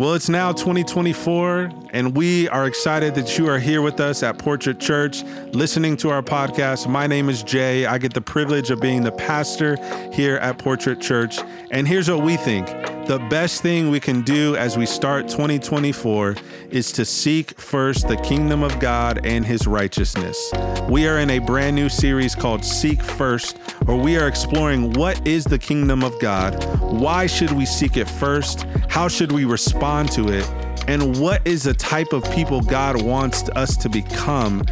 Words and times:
Well, 0.00 0.14
it's 0.14 0.30
now 0.30 0.52
2024, 0.52 1.72
and 1.90 2.16
we 2.16 2.48
are 2.48 2.66
excited 2.66 3.14
that 3.16 3.36
you 3.36 3.50
are 3.50 3.58
here 3.58 3.82
with 3.82 4.00
us 4.00 4.22
at 4.22 4.38
Portrait 4.38 4.80
Church, 4.80 5.22
listening 5.52 5.94
to 5.98 6.08
our 6.08 6.22
podcast. 6.22 6.88
My 6.88 7.06
name 7.06 7.28
is 7.28 7.42
Jay. 7.42 7.84
I 7.84 7.98
get 7.98 8.14
the 8.14 8.22
privilege 8.22 8.70
of 8.70 8.80
being 8.80 9.02
the 9.02 9.12
pastor 9.12 9.76
here 10.10 10.36
at 10.36 10.56
Portrait 10.56 11.02
Church. 11.02 11.40
And 11.70 11.86
here's 11.86 12.10
what 12.10 12.22
we 12.22 12.38
think 12.38 12.66
the 13.10 13.18
best 13.28 13.60
thing 13.60 13.90
we 13.90 13.98
can 13.98 14.22
do 14.22 14.56
as 14.56 14.78
we 14.78 14.86
start 14.86 15.28
2024 15.28 16.36
is 16.70 16.92
to 16.92 17.04
seek 17.04 17.60
first 17.60 18.06
the 18.06 18.16
kingdom 18.18 18.62
of 18.62 18.78
God 18.78 19.26
and 19.26 19.44
his 19.44 19.66
righteousness. 19.66 20.50
We 20.88 21.08
are 21.08 21.18
in 21.18 21.28
a 21.30 21.40
brand 21.40 21.74
new 21.74 21.88
series 21.88 22.34
called 22.34 22.64
Seek 22.64 23.02
First, 23.02 23.58
where 23.84 23.96
we 23.96 24.16
are 24.16 24.28
exploring 24.28 24.92
what 24.92 25.26
is 25.26 25.44
the 25.44 25.58
kingdom 25.58 26.04
of 26.04 26.18
God, 26.20 26.64
why 26.80 27.26
should 27.26 27.50
we 27.50 27.66
seek 27.66 27.96
it 27.96 28.08
first, 28.08 28.64
how 28.90 29.08
should 29.08 29.32
we 29.32 29.44
respond 29.44 30.12
to 30.12 30.28
it, 30.28 30.46
and 30.88 31.18
what 31.18 31.46
is 31.46 31.62
the 31.62 31.72
type 31.72 32.12
of 32.12 32.28
people 32.32 32.60
God 32.60 33.00
wants 33.00 33.48
us 33.50 33.76
to 33.78 33.88
become 33.88 34.62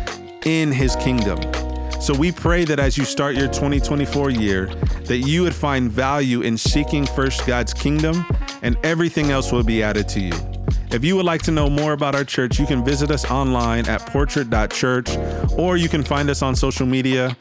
in 0.44 0.72
his 0.72 0.96
kingdom. 0.96 1.38
So 2.00 2.14
we 2.14 2.32
pray 2.32 2.64
that 2.64 2.78
as 2.78 2.98
you 2.98 3.04
start 3.04 3.36
your 3.36 3.48
2024 3.48 4.30
year, 4.30 4.66
that 5.04 5.18
you 5.18 5.42
would 5.42 5.54
find 5.54 5.90
value 5.90 6.42
in 6.42 6.56
seeking 6.58 7.06
first 7.06 7.46
God's 7.46 7.72
kingdom 7.72 8.24
and 8.62 8.76
everything 8.84 9.30
else 9.30 9.52
will 9.52 9.64
be 9.64 9.82
added 9.82 10.08
to 10.10 10.20
you. 10.20 10.32
If 10.90 11.04
you 11.04 11.16
would 11.16 11.24
like 11.24 11.42
to 11.42 11.50
know 11.50 11.68
more 11.68 11.92
about 11.92 12.14
our 12.14 12.24
church, 12.24 12.58
you 12.58 12.66
can 12.66 12.84
visit 12.84 13.10
us 13.10 13.30
online 13.30 13.86
at 13.88 14.06
portrait.church 14.06 15.16
or 15.56 15.76
you 15.76 15.88
can 15.88 16.02
find 16.02 16.30
us 16.30 16.40
on 16.40 16.56
social 16.56 16.86
media. 16.86 17.36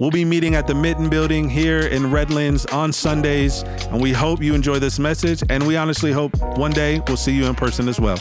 We'll 0.00 0.10
be 0.10 0.24
meeting 0.24 0.54
at 0.54 0.66
the 0.66 0.74
Mitten 0.74 1.10
Building 1.10 1.50
here 1.50 1.80
in 1.80 2.10
Redlands 2.10 2.64
on 2.64 2.90
Sundays, 2.90 3.64
and 3.90 4.00
we 4.00 4.12
hope 4.12 4.42
you 4.42 4.54
enjoy 4.54 4.78
this 4.78 4.98
message. 4.98 5.42
And 5.50 5.66
we 5.66 5.76
honestly 5.76 6.10
hope 6.10 6.34
one 6.56 6.70
day 6.70 7.02
we'll 7.06 7.18
see 7.18 7.32
you 7.32 7.44
in 7.44 7.54
person 7.54 7.86
as 7.86 8.00
well. 8.00 8.16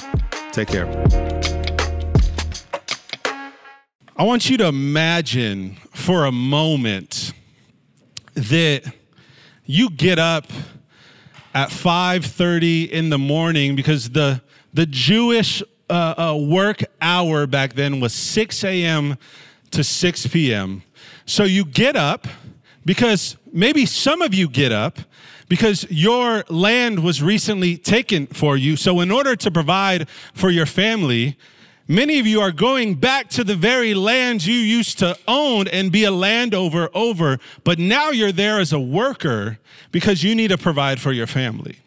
Take 0.51 0.67
care. 0.67 0.87
I 4.17 4.23
want 4.23 4.49
you 4.49 4.57
to 4.57 4.67
imagine 4.67 5.77
for 5.93 6.25
a 6.25 6.33
moment 6.33 7.31
that 8.33 8.83
you 9.65 9.89
get 9.89 10.19
up 10.19 10.51
at 11.53 11.69
5:30 11.69 12.91
in 12.91 13.09
the 13.09 13.17
morning 13.17 13.77
because 13.77 14.09
the 14.09 14.41
the 14.73 14.85
Jewish 14.85 15.63
uh, 15.89 15.93
uh, 16.17 16.35
work 16.35 16.83
hour 16.99 17.47
back 17.47 17.75
then 17.75 18.01
was 18.01 18.13
6 18.13 18.65
a.m. 18.65 19.17
to 19.71 19.81
6 19.81 20.27
p.m. 20.27 20.83
So 21.29 21.43
you 21.43 21.63
get 21.63 21.95
up 21.95 22.27
because 22.85 23.37
maybe 23.53 23.85
some 23.85 24.23
of 24.23 24.33
you 24.33 24.49
get 24.49 24.71
up 24.71 24.97
because 25.47 25.85
your 25.91 26.43
land 26.49 27.03
was 27.03 27.21
recently 27.21 27.77
taken 27.77 28.25
for 28.25 28.57
you. 28.57 28.75
So 28.75 28.99
in 28.99 29.11
order 29.11 29.35
to 29.35 29.51
provide 29.51 30.09
for 30.33 30.49
your 30.49 30.65
family, 30.65 31.37
Many 31.91 32.19
of 32.19 32.27
you 32.27 32.39
are 32.39 32.51
going 32.51 32.93
back 32.93 33.29
to 33.29 33.43
the 33.43 33.55
very 33.55 33.95
land 33.95 34.45
you 34.45 34.53
used 34.53 34.99
to 34.99 35.17
own 35.27 35.67
and 35.67 35.91
be 35.91 36.03
a 36.03 36.11
landowner 36.11 36.87
over, 36.93 37.39
but 37.63 37.79
now 37.79 38.11
you're 38.11 38.31
there 38.31 38.59
as 38.59 38.71
a 38.71 38.79
worker 38.79 39.57
because 39.91 40.23
you 40.23 40.35
need 40.35 40.49
to 40.49 40.57
provide 40.59 41.01
for 41.01 41.11
your 41.11 41.25
family. 41.25 41.79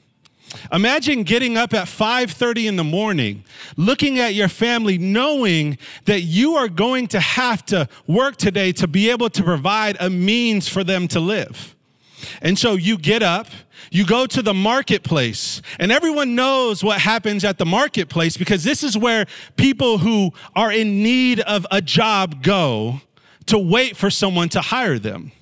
Imagine 0.73 1.23
getting 1.23 1.57
up 1.57 1.75
at 1.75 1.89
5:30 1.89 2.67
in 2.67 2.77
the 2.77 2.85
morning, 2.85 3.45
looking 3.77 4.19
at 4.19 4.35
your 4.35 4.49
family 4.49 4.99
knowing 4.99 5.79
that 6.05 6.23
you 6.23 6.57
are 6.57 6.69
going 6.69 7.07
to 7.09 7.21
have 7.21 7.65
to 7.67 7.89
work 8.07 8.37
today 8.37 8.73
to 8.73 8.87
be 8.87 9.11
able 9.11 9.31
to 9.31 9.43
provide 9.43 9.97
a 10.01 10.11
means 10.11 10.69
for 10.69 10.85
them 10.85 11.09
to 11.09 11.21
live. 11.21 11.75
And 12.41 12.59
so 12.59 12.75
you 12.75 12.99
get 12.99 13.23
up, 13.23 13.49
you 13.91 14.07
go 14.07 14.27
to 14.27 14.43
the 14.43 14.55
marketplace, 14.55 15.61
and 15.79 15.91
everyone 15.91 16.35
knows 16.35 16.85
what 16.85 17.01
happens 17.01 17.45
at 17.45 17.59
the 17.59 17.67
marketplace 17.67 18.37
because 18.37 18.65
this 18.65 18.83
is 18.83 18.97
where 18.97 19.27
people 19.57 19.99
who 19.99 20.33
are 20.55 20.73
in 20.73 21.03
need 21.03 21.41
of 21.41 21.67
a 21.71 21.81
job 21.81 22.43
go 22.43 23.01
to 23.47 23.59
wait 23.59 23.97
for 23.97 24.11
someone 24.11 24.49
to 24.51 24.61
hire 24.61 24.99
them. 24.99 25.33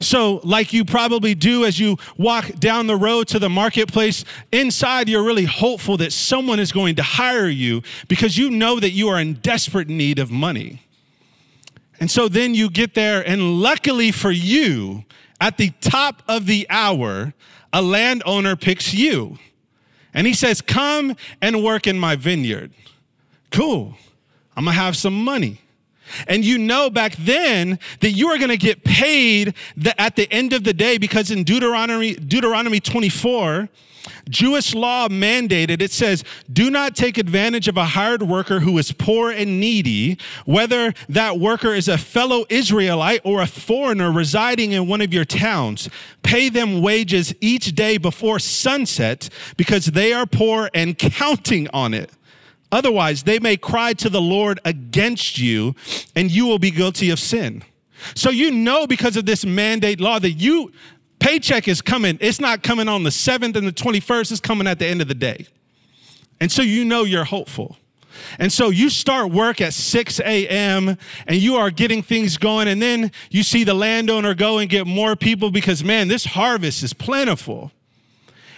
So, 0.00 0.40
like 0.44 0.72
you 0.72 0.84
probably 0.84 1.34
do 1.34 1.64
as 1.64 1.78
you 1.78 1.96
walk 2.16 2.58
down 2.58 2.86
the 2.86 2.96
road 2.96 3.28
to 3.28 3.38
the 3.38 3.48
marketplace, 3.48 4.24
inside 4.52 5.08
you're 5.08 5.22
really 5.22 5.44
hopeful 5.44 5.96
that 5.98 6.12
someone 6.12 6.60
is 6.60 6.72
going 6.72 6.96
to 6.96 7.02
hire 7.02 7.48
you 7.48 7.82
because 8.08 8.36
you 8.38 8.50
know 8.50 8.80
that 8.80 8.90
you 8.90 9.08
are 9.08 9.20
in 9.20 9.34
desperate 9.34 9.88
need 9.88 10.18
of 10.18 10.30
money. 10.30 10.82
And 11.98 12.10
so 12.10 12.28
then 12.28 12.54
you 12.54 12.70
get 12.70 12.94
there, 12.94 13.26
and 13.26 13.60
luckily 13.60 14.10
for 14.10 14.30
you, 14.30 15.04
at 15.40 15.56
the 15.56 15.70
top 15.80 16.22
of 16.28 16.46
the 16.46 16.66
hour, 16.70 17.34
a 17.72 17.82
landowner 17.82 18.56
picks 18.56 18.92
you 18.94 19.38
and 20.12 20.26
he 20.26 20.34
says, 20.34 20.60
Come 20.60 21.16
and 21.40 21.62
work 21.62 21.86
in 21.86 21.98
my 21.98 22.16
vineyard. 22.16 22.72
Cool. 23.50 23.94
I'm 24.56 24.64
gonna 24.64 24.76
have 24.76 24.96
some 24.96 25.24
money. 25.24 25.60
And 26.26 26.44
you 26.44 26.58
know 26.58 26.90
back 26.90 27.16
then 27.16 27.78
that 28.00 28.12
you 28.12 28.28
are 28.28 28.38
going 28.38 28.50
to 28.50 28.56
get 28.56 28.84
paid 28.84 29.54
the, 29.76 29.98
at 30.00 30.16
the 30.16 30.30
end 30.32 30.52
of 30.52 30.64
the 30.64 30.72
day 30.72 30.98
because 30.98 31.30
in 31.30 31.44
Deuteronomy, 31.44 32.14
Deuteronomy 32.14 32.80
24, 32.80 33.68
Jewish 34.28 34.74
law 34.74 35.08
mandated, 35.08 35.80
it 35.80 35.90
says, 35.90 36.24
do 36.52 36.70
not 36.70 36.96
take 36.96 37.18
advantage 37.18 37.68
of 37.68 37.76
a 37.76 37.84
hired 37.84 38.22
worker 38.22 38.60
who 38.60 38.78
is 38.78 38.92
poor 38.92 39.30
and 39.30 39.60
needy, 39.60 40.18
whether 40.44 40.94
that 41.08 41.38
worker 41.38 41.74
is 41.74 41.88
a 41.88 41.98
fellow 41.98 42.44
Israelite 42.48 43.20
or 43.24 43.42
a 43.42 43.46
foreigner 43.46 44.10
residing 44.10 44.72
in 44.72 44.86
one 44.86 45.00
of 45.00 45.12
your 45.12 45.24
towns. 45.24 45.88
Pay 46.22 46.48
them 46.48 46.80
wages 46.80 47.34
each 47.40 47.74
day 47.74 47.98
before 47.98 48.38
sunset 48.38 49.28
because 49.56 49.86
they 49.86 50.12
are 50.12 50.26
poor 50.26 50.70
and 50.74 50.96
counting 50.98 51.68
on 51.72 51.94
it. 51.94 52.10
Otherwise, 52.72 53.24
they 53.24 53.38
may 53.38 53.56
cry 53.56 53.92
to 53.94 54.08
the 54.08 54.20
Lord 54.20 54.60
against 54.64 55.38
you 55.38 55.74
and 56.14 56.30
you 56.30 56.46
will 56.46 56.58
be 56.58 56.70
guilty 56.70 57.10
of 57.10 57.18
sin. 57.18 57.64
So 58.14 58.30
you 58.30 58.50
know 58.50 58.86
because 58.86 59.16
of 59.16 59.26
this 59.26 59.44
mandate 59.44 60.00
law 60.00 60.18
that 60.18 60.32
you 60.32 60.72
paycheck 61.18 61.68
is 61.68 61.82
coming. 61.82 62.18
It's 62.20 62.40
not 62.40 62.62
coming 62.62 62.88
on 62.88 63.02
the 63.02 63.10
7th 63.10 63.56
and 63.56 63.66
the 63.66 63.72
21st, 63.72 64.32
it's 64.32 64.40
coming 64.40 64.66
at 64.66 64.78
the 64.78 64.86
end 64.86 65.02
of 65.02 65.08
the 65.08 65.14
day. 65.14 65.46
And 66.40 66.50
so 66.50 66.62
you 66.62 66.84
know 66.84 67.04
you're 67.04 67.24
hopeful. 67.24 67.76
And 68.38 68.52
so 68.52 68.70
you 68.70 68.90
start 68.90 69.30
work 69.30 69.60
at 69.60 69.72
6 69.72 70.20
a.m. 70.20 70.96
and 71.26 71.36
you 71.36 71.56
are 71.56 71.70
getting 71.70 72.02
things 72.02 72.36
going. 72.36 72.68
And 72.68 72.80
then 72.80 73.12
you 73.30 73.42
see 73.42 73.64
the 73.64 73.74
landowner 73.74 74.34
go 74.34 74.58
and 74.58 74.68
get 74.68 74.86
more 74.86 75.16
people 75.16 75.50
because, 75.50 75.84
man, 75.84 76.08
this 76.08 76.24
harvest 76.24 76.82
is 76.82 76.92
plentiful. 76.92 77.72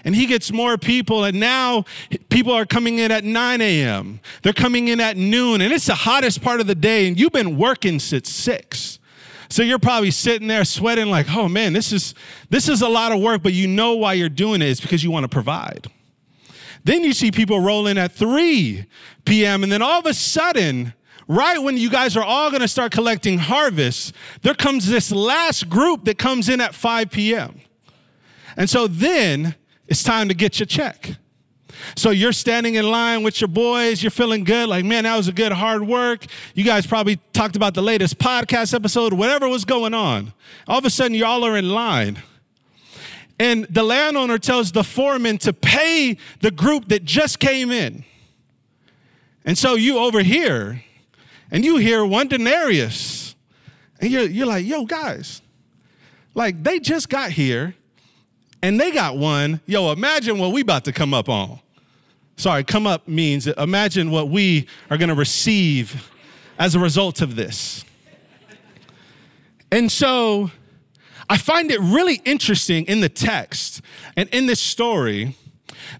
And 0.04 0.14
he 0.14 0.26
gets 0.26 0.52
more 0.52 0.76
people. 0.76 1.24
And 1.24 1.38
now 1.38 1.84
people 2.28 2.52
are 2.52 2.66
coming 2.66 2.98
in 2.98 3.10
at 3.10 3.24
9 3.24 3.60
a.m., 3.60 4.20
they're 4.42 4.52
coming 4.52 4.88
in 4.88 5.00
at 5.00 5.16
noon. 5.16 5.60
And 5.60 5.72
it's 5.72 5.86
the 5.86 5.94
hottest 5.94 6.42
part 6.42 6.60
of 6.60 6.66
the 6.66 6.74
day. 6.74 7.06
And 7.06 7.18
you've 7.18 7.32
been 7.32 7.56
working 7.56 7.98
since 7.98 8.30
6. 8.30 8.98
So 9.52 9.62
you're 9.62 9.78
probably 9.78 10.10
sitting 10.10 10.48
there 10.48 10.64
sweating 10.64 11.10
like, 11.10 11.26
"Oh 11.28 11.46
man, 11.46 11.74
this 11.74 11.92
is 11.92 12.14
this 12.48 12.70
is 12.70 12.80
a 12.80 12.88
lot 12.88 13.12
of 13.12 13.20
work, 13.20 13.42
but 13.42 13.52
you 13.52 13.68
know 13.68 13.94
why 13.96 14.14
you're 14.14 14.30
doing 14.30 14.62
it 14.62 14.68
is 14.68 14.80
because 14.80 15.04
you 15.04 15.10
want 15.10 15.24
to 15.24 15.28
provide." 15.28 15.88
Then 16.84 17.04
you 17.04 17.12
see 17.12 17.30
people 17.30 17.60
rolling 17.60 17.92
in 17.92 17.98
at 17.98 18.12
3 18.12 18.86
p.m. 19.26 19.62
and 19.62 19.70
then 19.70 19.82
all 19.82 19.98
of 19.98 20.06
a 20.06 20.14
sudden, 20.14 20.94
right 21.28 21.58
when 21.58 21.76
you 21.76 21.90
guys 21.90 22.16
are 22.16 22.24
all 22.24 22.50
going 22.50 22.62
to 22.62 22.68
start 22.68 22.92
collecting 22.92 23.38
harvests, 23.38 24.14
there 24.40 24.54
comes 24.54 24.88
this 24.88 25.12
last 25.12 25.68
group 25.68 26.06
that 26.06 26.16
comes 26.16 26.48
in 26.48 26.60
at 26.60 26.74
5 26.74 27.10
p.m. 27.10 27.60
And 28.56 28.70
so 28.70 28.86
then 28.86 29.54
it's 29.92 30.02
time 30.02 30.28
to 30.28 30.34
get 30.34 30.58
your 30.58 30.66
check. 30.66 31.16
So 31.96 32.08
you're 32.08 32.32
standing 32.32 32.76
in 32.76 32.90
line 32.90 33.22
with 33.22 33.42
your 33.42 33.48
boys, 33.48 34.02
you're 34.02 34.10
feeling 34.10 34.42
good, 34.42 34.70
like, 34.70 34.86
man, 34.86 35.04
that 35.04 35.18
was 35.18 35.28
a 35.28 35.32
good 35.32 35.52
hard 35.52 35.86
work. 35.86 36.24
You 36.54 36.64
guys 36.64 36.86
probably 36.86 37.20
talked 37.34 37.56
about 37.56 37.74
the 37.74 37.82
latest 37.82 38.16
podcast 38.16 38.72
episode, 38.72 39.12
whatever 39.12 39.50
was 39.50 39.66
going 39.66 39.92
on. 39.92 40.32
All 40.66 40.78
of 40.78 40.86
a 40.86 40.90
sudden, 40.90 41.14
y'all 41.14 41.44
are 41.44 41.58
in 41.58 41.68
line. 41.68 42.22
And 43.38 43.66
the 43.66 43.82
landowner 43.82 44.38
tells 44.38 44.72
the 44.72 44.82
foreman 44.82 45.36
to 45.38 45.52
pay 45.52 46.16
the 46.40 46.50
group 46.50 46.88
that 46.88 47.04
just 47.04 47.38
came 47.38 47.70
in. 47.70 48.02
And 49.44 49.58
so 49.58 49.74
you 49.74 49.98
over 49.98 50.22
here, 50.22 50.82
and 51.50 51.66
you 51.66 51.76
hear 51.76 52.02
one 52.02 52.28
denarius. 52.28 53.34
And 54.00 54.10
you're, 54.10 54.24
you're 54.24 54.46
like, 54.46 54.64
yo, 54.64 54.86
guys, 54.86 55.42
like 56.34 56.62
they 56.62 56.80
just 56.80 57.10
got 57.10 57.32
here 57.32 57.74
and 58.62 58.80
they 58.80 58.92
got 58.92 59.16
one. 59.16 59.60
Yo, 59.66 59.92
imagine 59.92 60.38
what 60.38 60.52
we 60.52 60.60
about 60.62 60.84
to 60.84 60.92
come 60.92 61.12
up 61.12 61.28
on. 61.28 61.58
Sorry, 62.36 62.64
come 62.64 62.86
up 62.86 63.06
means 63.06 63.46
imagine 63.46 64.10
what 64.10 64.28
we 64.28 64.66
are 64.90 64.96
going 64.96 65.08
to 65.08 65.14
receive 65.14 66.10
as 66.58 66.74
a 66.74 66.78
result 66.78 67.20
of 67.20 67.36
this. 67.36 67.84
And 69.70 69.90
so 69.90 70.50
I 71.28 71.38
find 71.38 71.70
it 71.70 71.80
really 71.80 72.20
interesting 72.24 72.84
in 72.86 73.00
the 73.00 73.08
text 73.08 73.80
and 74.16 74.28
in 74.30 74.46
this 74.46 74.60
story 74.60 75.36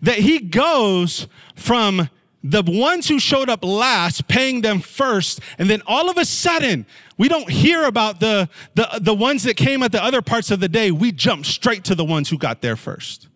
that 0.03 0.19
he 0.19 0.39
goes 0.41 1.27
from 1.55 2.09
the 2.45 2.63
ones 2.63 3.09
who 3.09 3.19
showed 3.19 3.49
up 3.49 3.65
last 3.65 4.27
paying 4.29 4.61
them 4.63 4.81
first 4.81 5.41
and 5.59 5.71
then 5.71 5.83
all 5.87 6.11
of 6.11 6.17
a 6.17 6.25
sudden 6.25 6.87
we 7.19 7.29
don't 7.29 7.51
hear 7.51 7.85
about 7.85 8.21
the, 8.21 8.49
the, 8.75 8.89
the 9.01 9.15
ones 9.15 9.45
that 9.45 9.57
came 9.57 9.83
at 9.83 9.93
the 9.93 10.03
other 10.03 10.23
parts 10.23 10.51
of 10.51 10.61
the 10.61 10.69
day 10.69 10.91
we 10.91 11.13
jump 11.13 11.47
straight 11.47 11.85
to 11.85 11.95
the 11.95 12.05
ones 12.05 12.29
who 12.31 12.39
got 12.39 12.63
there 12.63 12.77
first 12.77 13.29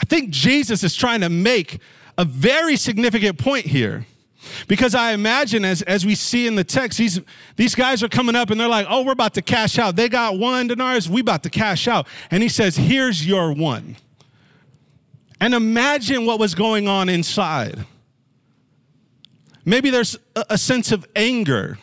I 0.00 0.04
think 0.06 0.30
Jesus 0.30 0.82
is 0.82 0.96
trying 0.96 1.20
to 1.20 1.28
make 1.28 1.78
a 2.16 2.24
very 2.24 2.76
significant 2.76 3.38
point 3.38 3.66
here. 3.66 4.06
Because 4.68 4.94
I 4.94 5.12
imagine 5.12 5.66
as, 5.66 5.82
as 5.82 6.06
we 6.06 6.14
see 6.14 6.46
in 6.46 6.54
the 6.54 6.64
text, 6.64 6.96
these, 6.96 7.20
these 7.56 7.74
guys 7.74 8.02
are 8.02 8.08
coming 8.08 8.34
up 8.34 8.48
and 8.48 8.58
they're 8.58 8.68
like, 8.68 8.86
oh, 8.88 9.02
we're 9.02 9.12
about 9.12 9.34
to 9.34 9.42
cash 9.42 9.78
out. 9.78 9.96
They 9.96 10.08
got 10.08 10.38
one 10.38 10.66
denarius, 10.66 11.08
we 11.08 11.20
about 11.20 11.42
to 11.42 11.50
cash 11.50 11.86
out. 11.86 12.08
And 12.30 12.42
he 12.42 12.48
says, 12.48 12.76
here's 12.76 13.26
your 13.26 13.52
one. 13.52 13.96
And 15.40 15.54
imagine 15.54 16.26
what 16.26 16.38
was 16.38 16.54
going 16.54 16.86
on 16.86 17.08
inside. 17.08 17.86
Maybe 19.64 19.90
there's 19.90 20.16
a, 20.34 20.58
sense 20.58 20.92
of 20.92 21.06
anger, 21.14 21.78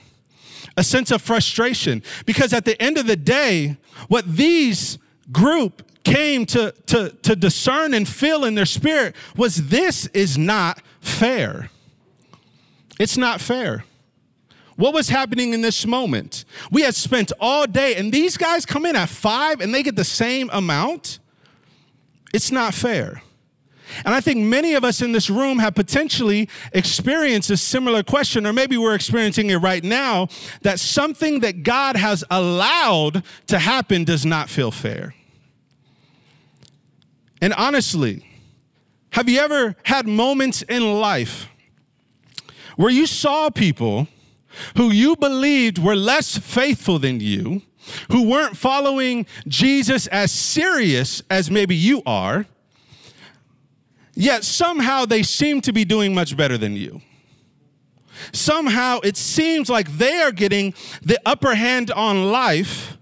a 0.76 0.84
sense 0.84 1.12
of 1.12 1.22
frustration, 1.22 2.04
because 2.26 2.54
at 2.54 2.66
the 2.66 2.80
end 2.82 2.98
of 2.98 3.08
the 3.08 3.16
day, 3.16 3.78
what 4.08 4.26
these 4.28 4.98
group 5.32 5.84
came 6.04 6.46
to, 6.48 6.74
to, 6.88 7.10
to 7.22 7.36
discern 7.36 7.94
and 7.94 8.08
feel 8.08 8.46
in 8.46 8.56
their 8.56 8.66
spirit 8.66 9.16
was 9.36 9.68
this 9.68 10.08
is 10.08 10.38
not 10.38 10.82
fair. 11.02 11.70
It's 13.00 13.18
not 13.18 13.42
fair. 13.42 13.84
What 14.76 14.94
was 14.94 15.10
happening 15.10 15.54
in 15.54 15.62
this 15.62 15.86
moment? 15.86 16.46
We 16.72 16.84
had 16.84 16.96
spent 16.96 17.32
all 17.40 17.66
day, 17.66 17.96
and 17.96 18.12
these 18.12 18.38
guys 18.38 18.66
come 18.66 18.86
in 18.86 18.96
at 18.96 19.10
five 19.10 19.60
and 19.60 19.74
they 19.74 19.84
get 19.84 19.96
the 19.96 20.04
same 20.04 20.50
amount. 20.54 21.20
It's 22.34 22.52
not 22.52 22.74
fair. 22.74 23.22
And 24.06 24.14
I 24.14 24.22
think 24.22 24.40
many 24.40 24.74
of 24.74 24.84
us 24.84 25.02
in 25.02 25.12
this 25.12 25.30
room 25.30 25.60
have 25.60 25.76
potentially 25.76 26.50
experienced 26.74 27.50
a 27.50 27.58
similar 27.58 28.04
question, 28.04 28.46
or 28.46 28.54
maybe 28.54 28.78
we're 28.78 28.96
experiencing 28.96 29.50
it 29.50 29.58
right 29.58 29.84
now 29.84 30.28
that 30.62 30.80
something 30.80 31.40
that 31.42 31.64
God 31.64 31.96
has 31.96 32.24
allowed 32.30 33.24
to 33.48 33.60
happen 33.60 34.04
does 34.04 34.26
not 34.26 34.50
feel 34.50 34.72
fair. 34.72 35.14
And 37.42 37.54
honestly, 37.54 38.26
have 39.12 39.30
you 39.30 39.40
ever 39.40 39.76
had 39.84 40.08
moments 40.08 40.64
in 40.64 41.00
life 41.00 41.48
where 42.76 42.92
you 42.92 43.06
saw 43.06 43.50
people 43.50 44.08
who 44.76 44.92
you 44.92 45.16
believed 45.16 45.78
were 45.78 45.96
less 45.96 46.38
faithful 46.38 47.00
than 47.00 47.20
you, 47.20 47.62
who 48.12 48.28
weren't 48.28 48.58
following 48.58 49.26
Jesus 49.48 50.08
as 50.08 50.32
serious 50.32 51.22
as 51.30 51.50
maybe 51.50 51.76
you 51.76 52.02
are, 52.06 52.46
yet 54.18 54.44
somehow 54.44 55.06
they 55.06 55.24
seem 55.24 55.62
to 55.62 55.74
be 55.74 55.86
doing 55.86 56.14
much 56.14 56.36
better 56.36 56.58
than 56.58 56.76
you? 56.76 57.02
Somehow 58.34 59.00
it 59.04 59.16
seems 59.16 59.70
like 59.70 59.98
they 59.98 60.22
are 60.22 60.32
getting 60.32 60.74
the 61.02 61.20
upper 61.26 61.56
hand 61.56 61.92
on 61.92 62.32
life 62.32 62.98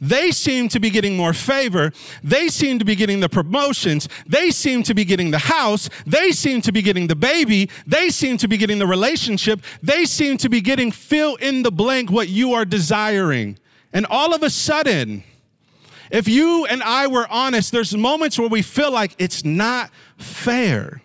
they 0.00 0.30
seem 0.30 0.68
to 0.70 0.80
be 0.80 0.88
getting 0.88 1.16
more 1.16 1.34
favor. 1.34 1.92
They 2.24 2.48
seem 2.48 2.78
to 2.78 2.84
be 2.84 2.94
getting 2.94 3.20
the 3.20 3.28
promotions. 3.28 4.08
They 4.26 4.50
seem 4.50 4.82
to 4.84 4.94
be 4.94 5.04
getting 5.04 5.30
the 5.30 5.38
house. 5.38 5.90
They 6.06 6.32
seem 6.32 6.62
to 6.62 6.72
be 6.72 6.80
getting 6.80 7.06
the 7.06 7.16
baby. 7.16 7.68
They 7.86 8.08
seem 8.08 8.38
to 8.38 8.48
be 8.48 8.56
getting 8.56 8.78
the 8.78 8.86
relationship. 8.86 9.60
They 9.82 10.06
seem 10.06 10.38
to 10.38 10.48
be 10.48 10.62
getting 10.62 10.90
fill 10.90 11.36
in 11.36 11.62
the 11.62 11.70
blank 11.70 12.10
what 12.10 12.28
you 12.30 12.54
are 12.54 12.64
desiring. 12.64 13.58
And 13.92 14.06
all 14.06 14.34
of 14.34 14.42
a 14.42 14.48
sudden, 14.48 15.22
if 16.10 16.26
you 16.26 16.64
and 16.64 16.82
I 16.82 17.06
were 17.06 17.26
honest, 17.28 17.70
there's 17.70 17.94
moments 17.94 18.38
where 18.38 18.48
we 18.48 18.62
feel 18.62 18.90
like 18.90 19.14
it's 19.18 19.44
not 19.44 19.90
fair. 20.22 21.02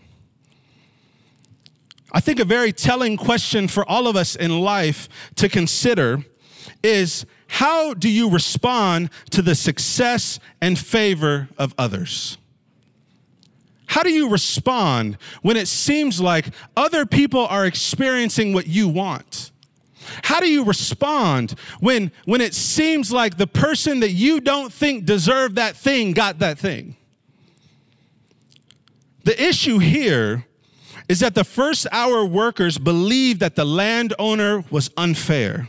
I 2.11 2.21
think 2.21 2.39
a 2.39 2.45
very 2.45 2.71
telling 2.71 3.17
question 3.17 3.67
for 3.67 3.87
all 3.89 4.07
of 4.07 4.15
us 4.15 4.35
in 4.35 4.61
life 4.61 5.09
to 5.35 5.49
consider 5.49 6.23
is 6.81 7.25
how 7.47 7.93
do 7.93 8.09
you 8.09 8.29
respond 8.29 9.09
to 9.31 9.41
the 9.41 9.55
success 9.55 10.39
and 10.61 10.77
favor 10.77 11.49
of 11.57 11.73
others? 11.77 12.37
How 13.87 14.03
do 14.03 14.11
you 14.11 14.29
respond 14.29 15.17
when 15.41 15.57
it 15.57 15.67
seems 15.67 16.19
like 16.19 16.47
other 16.75 17.05
people 17.05 17.45
are 17.47 17.65
experiencing 17.65 18.53
what 18.53 18.67
you 18.67 18.87
want? 18.87 19.51
How 20.23 20.39
do 20.39 20.49
you 20.49 20.63
respond 20.63 21.51
when, 21.79 22.11
when 22.25 22.41
it 22.41 22.53
seems 22.53 23.11
like 23.11 23.37
the 23.37 23.47
person 23.47 24.01
that 24.01 24.11
you 24.11 24.39
don't 24.39 24.71
think 24.71 25.05
deserved 25.05 25.55
that 25.55 25.75
thing 25.75 26.13
got 26.13 26.39
that 26.39 26.59
thing? 26.59 26.95
The 29.25 29.43
issue 29.43 29.79
here 29.79 30.45
is 31.09 31.19
that 31.19 31.35
the 31.35 31.43
first 31.43 31.87
hour 31.91 32.23
workers 32.23 32.77
believed 32.77 33.39
that 33.41 33.55
the 33.55 33.65
landowner 33.65 34.63
was 34.69 34.89
unfair. 34.95 35.67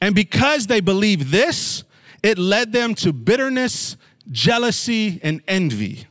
And 0.00 0.14
because 0.14 0.66
they 0.66 0.80
believed 0.80 1.28
this, 1.28 1.84
it 2.22 2.36
led 2.36 2.72
them 2.72 2.94
to 2.96 3.12
bitterness, 3.12 3.96
jealousy, 4.30 5.20
and 5.22 5.40
envy. 5.46 6.06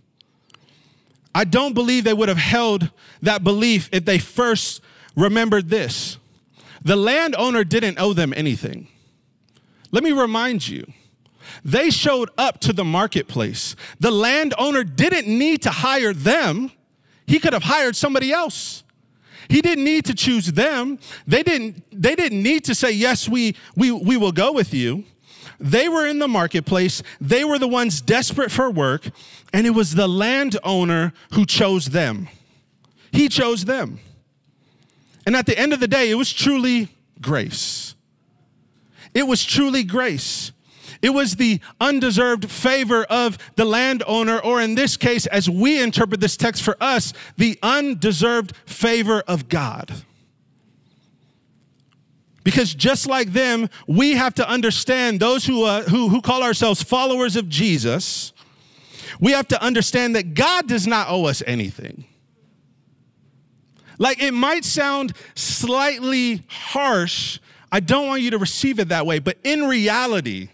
I 1.35 1.43
don't 1.43 1.73
believe 1.73 2.05
they 2.05 2.13
would 2.13 2.29
have 2.29 2.37
held 2.37 2.89
that 3.21 3.43
belief 3.43 3.89
if 3.91 4.05
they 4.05 4.17
first 4.17 4.81
remembered 5.15 5.69
this. 5.69 6.17
The 6.81 6.95
landowner 6.95 7.63
didn't 7.63 7.99
owe 7.99 8.13
them 8.13 8.33
anything. 8.35 8.87
Let 9.91 10.03
me 10.03 10.11
remind 10.11 10.67
you, 10.67 10.85
they 11.63 11.89
showed 11.89 12.29
up 12.37 12.59
to 12.61 12.73
the 12.73 12.83
marketplace. 12.83 13.75
The 13.99 14.11
landowner 14.11 14.83
didn't 14.83 15.27
need 15.27 15.61
to 15.63 15.69
hire 15.69 16.13
them, 16.13 16.71
he 17.25 17.39
could 17.39 17.53
have 17.53 17.63
hired 17.63 17.95
somebody 17.95 18.31
else. 18.31 18.83
He 19.49 19.61
didn't 19.61 19.83
need 19.83 20.05
to 20.05 20.13
choose 20.13 20.53
them. 20.53 20.99
They 21.27 21.43
didn't, 21.43 21.83
they 21.91 22.15
didn't 22.15 22.41
need 22.41 22.63
to 22.65 22.75
say, 22.75 22.91
Yes, 22.91 23.27
we, 23.27 23.55
we, 23.75 23.91
we 23.91 24.15
will 24.17 24.31
go 24.31 24.51
with 24.53 24.73
you. 24.73 25.03
They 25.59 25.89
were 25.89 26.07
in 26.07 26.19
the 26.19 26.27
marketplace. 26.27 27.03
They 27.19 27.43
were 27.43 27.59
the 27.59 27.67
ones 27.67 28.01
desperate 28.01 28.51
for 28.51 28.69
work, 28.69 29.09
and 29.51 29.67
it 29.67 29.71
was 29.71 29.95
the 29.95 30.07
landowner 30.07 31.13
who 31.33 31.45
chose 31.45 31.87
them. 31.87 32.29
He 33.11 33.29
chose 33.29 33.65
them. 33.65 33.99
And 35.25 35.35
at 35.35 35.45
the 35.45 35.57
end 35.57 35.73
of 35.73 35.79
the 35.79 35.87
day, 35.87 36.09
it 36.09 36.15
was 36.15 36.33
truly 36.33 36.89
grace. 37.21 37.95
It 39.13 39.27
was 39.27 39.45
truly 39.45 39.83
grace. 39.83 40.51
It 41.03 41.13
was 41.13 41.35
the 41.35 41.59
undeserved 41.81 42.49
favor 42.49 43.03
of 43.03 43.37
the 43.57 43.65
landowner, 43.65 44.39
or 44.39 44.61
in 44.61 44.75
this 44.75 44.95
case, 44.95 45.27
as 45.27 45.49
we 45.49 45.83
interpret 45.83 46.21
this 46.21 46.37
text 46.37 46.63
for 46.63 46.77
us, 46.79 47.11
the 47.35 47.59
undeserved 47.61 48.55
favor 48.65 49.21
of 49.27 49.49
God. 49.49 49.91
Because 52.45 52.73
just 52.73 53.05
like 53.05 53.33
them, 53.33 53.69
we 53.85 54.13
have 54.13 54.33
to 54.35 54.47
understand 54.47 55.19
those 55.19 55.45
who, 55.45 55.65
uh, 55.65 55.83
who, 55.83 56.07
who 56.07 56.21
call 56.21 56.41
ourselves 56.41 56.81
followers 56.81 57.35
of 57.35 57.49
Jesus, 57.49 58.31
we 59.19 59.33
have 59.33 59.49
to 59.49 59.61
understand 59.61 60.15
that 60.15 60.33
God 60.33 60.69
does 60.69 60.87
not 60.87 61.09
owe 61.09 61.25
us 61.25 61.43
anything. 61.45 62.05
Like 63.99 64.23
it 64.23 64.33
might 64.33 64.63
sound 64.63 65.13
slightly 65.35 66.43
harsh. 66.47 67.39
I 67.73 67.81
don't 67.81 68.07
want 68.07 68.21
you 68.21 68.31
to 68.31 68.37
receive 68.37 68.79
it 68.79 68.87
that 68.87 69.05
way, 69.05 69.19
but 69.19 69.37
in 69.43 69.65
reality, 69.65 70.49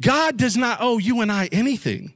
God 0.00 0.36
does 0.36 0.56
not 0.56 0.78
owe 0.80 0.98
you 0.98 1.20
and 1.20 1.30
I 1.30 1.48
anything. 1.50 2.14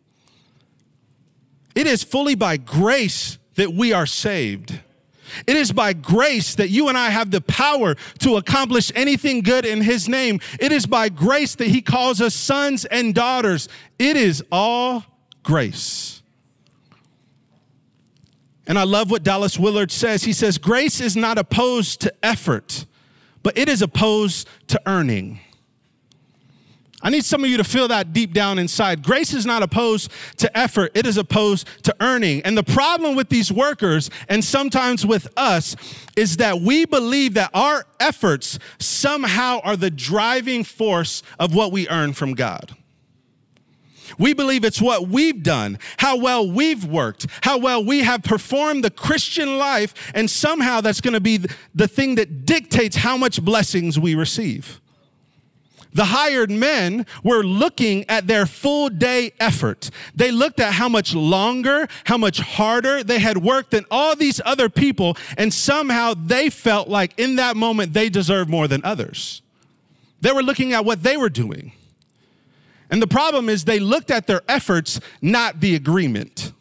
It 1.74 1.86
is 1.86 2.02
fully 2.02 2.34
by 2.34 2.56
grace 2.56 3.38
that 3.54 3.72
we 3.72 3.92
are 3.92 4.06
saved. 4.06 4.80
It 5.46 5.56
is 5.56 5.72
by 5.72 5.94
grace 5.94 6.54
that 6.56 6.68
you 6.68 6.88
and 6.88 6.98
I 6.98 7.10
have 7.10 7.30
the 7.30 7.40
power 7.40 7.94
to 8.18 8.36
accomplish 8.36 8.92
anything 8.94 9.40
good 9.40 9.64
in 9.64 9.80
His 9.80 10.08
name. 10.08 10.40
It 10.60 10.72
is 10.72 10.86
by 10.86 11.08
grace 11.08 11.54
that 11.56 11.68
He 11.68 11.80
calls 11.80 12.20
us 12.20 12.34
sons 12.34 12.84
and 12.84 13.14
daughters. 13.14 13.68
It 13.98 14.16
is 14.16 14.44
all 14.52 15.04
grace. 15.42 16.22
And 18.66 18.78
I 18.78 18.84
love 18.84 19.10
what 19.10 19.22
Dallas 19.22 19.58
Willard 19.58 19.90
says. 19.90 20.22
He 20.22 20.32
says, 20.32 20.58
Grace 20.58 21.00
is 21.00 21.16
not 21.16 21.38
opposed 21.38 22.00
to 22.02 22.14
effort, 22.22 22.86
but 23.42 23.56
it 23.58 23.68
is 23.68 23.82
opposed 23.82 24.48
to 24.68 24.80
earning. 24.86 25.40
I 27.02 27.10
need 27.10 27.24
some 27.24 27.42
of 27.42 27.50
you 27.50 27.56
to 27.56 27.64
feel 27.64 27.88
that 27.88 28.12
deep 28.12 28.32
down 28.32 28.58
inside. 28.58 29.02
Grace 29.02 29.34
is 29.34 29.44
not 29.44 29.62
opposed 29.62 30.10
to 30.36 30.56
effort, 30.56 30.92
it 30.94 31.06
is 31.06 31.16
opposed 31.16 31.66
to 31.82 31.94
earning. 32.00 32.42
And 32.42 32.56
the 32.56 32.62
problem 32.62 33.16
with 33.16 33.28
these 33.28 33.50
workers, 33.50 34.10
and 34.28 34.44
sometimes 34.44 35.04
with 35.04 35.26
us, 35.36 35.74
is 36.16 36.36
that 36.36 36.60
we 36.60 36.84
believe 36.84 37.34
that 37.34 37.50
our 37.54 37.86
efforts 37.98 38.58
somehow 38.78 39.60
are 39.64 39.76
the 39.76 39.90
driving 39.90 40.62
force 40.62 41.22
of 41.40 41.54
what 41.54 41.72
we 41.72 41.88
earn 41.88 42.12
from 42.12 42.34
God. 42.34 42.76
We 44.18 44.34
believe 44.34 44.64
it's 44.64 44.80
what 44.80 45.08
we've 45.08 45.42
done, 45.42 45.78
how 45.96 46.16
well 46.18 46.48
we've 46.48 46.84
worked, 46.84 47.26
how 47.42 47.58
well 47.58 47.82
we 47.82 48.00
have 48.00 48.22
performed 48.22 48.84
the 48.84 48.90
Christian 48.90 49.58
life, 49.58 50.12
and 50.14 50.30
somehow 50.30 50.82
that's 50.82 51.00
going 51.00 51.14
to 51.14 51.20
be 51.20 51.40
the 51.74 51.88
thing 51.88 52.16
that 52.16 52.44
dictates 52.44 52.96
how 52.96 53.16
much 53.16 53.42
blessings 53.42 53.98
we 53.98 54.14
receive. 54.14 54.81
The 55.94 56.06
hired 56.06 56.50
men 56.50 57.04
were 57.22 57.42
looking 57.42 58.08
at 58.08 58.26
their 58.26 58.46
full 58.46 58.88
day 58.88 59.32
effort. 59.38 59.90
They 60.14 60.30
looked 60.30 60.58
at 60.58 60.72
how 60.72 60.88
much 60.88 61.14
longer, 61.14 61.86
how 62.04 62.16
much 62.16 62.40
harder 62.40 63.04
they 63.04 63.18
had 63.18 63.38
worked 63.38 63.72
than 63.72 63.84
all 63.90 64.16
these 64.16 64.40
other 64.44 64.68
people, 64.70 65.16
and 65.36 65.52
somehow 65.52 66.14
they 66.14 66.48
felt 66.48 66.88
like 66.88 67.12
in 67.18 67.36
that 67.36 67.56
moment 67.56 67.92
they 67.92 68.08
deserved 68.08 68.48
more 68.48 68.66
than 68.68 68.82
others. 68.84 69.42
They 70.22 70.32
were 70.32 70.42
looking 70.42 70.72
at 70.72 70.84
what 70.84 71.02
they 71.02 71.16
were 71.16 71.28
doing. 71.28 71.72
And 72.90 73.02
the 73.02 73.06
problem 73.06 73.48
is 73.48 73.64
they 73.64 73.80
looked 73.80 74.10
at 74.10 74.26
their 74.26 74.42
efforts, 74.48 75.00
not 75.20 75.60
the 75.60 75.74
agreement. 75.74 76.52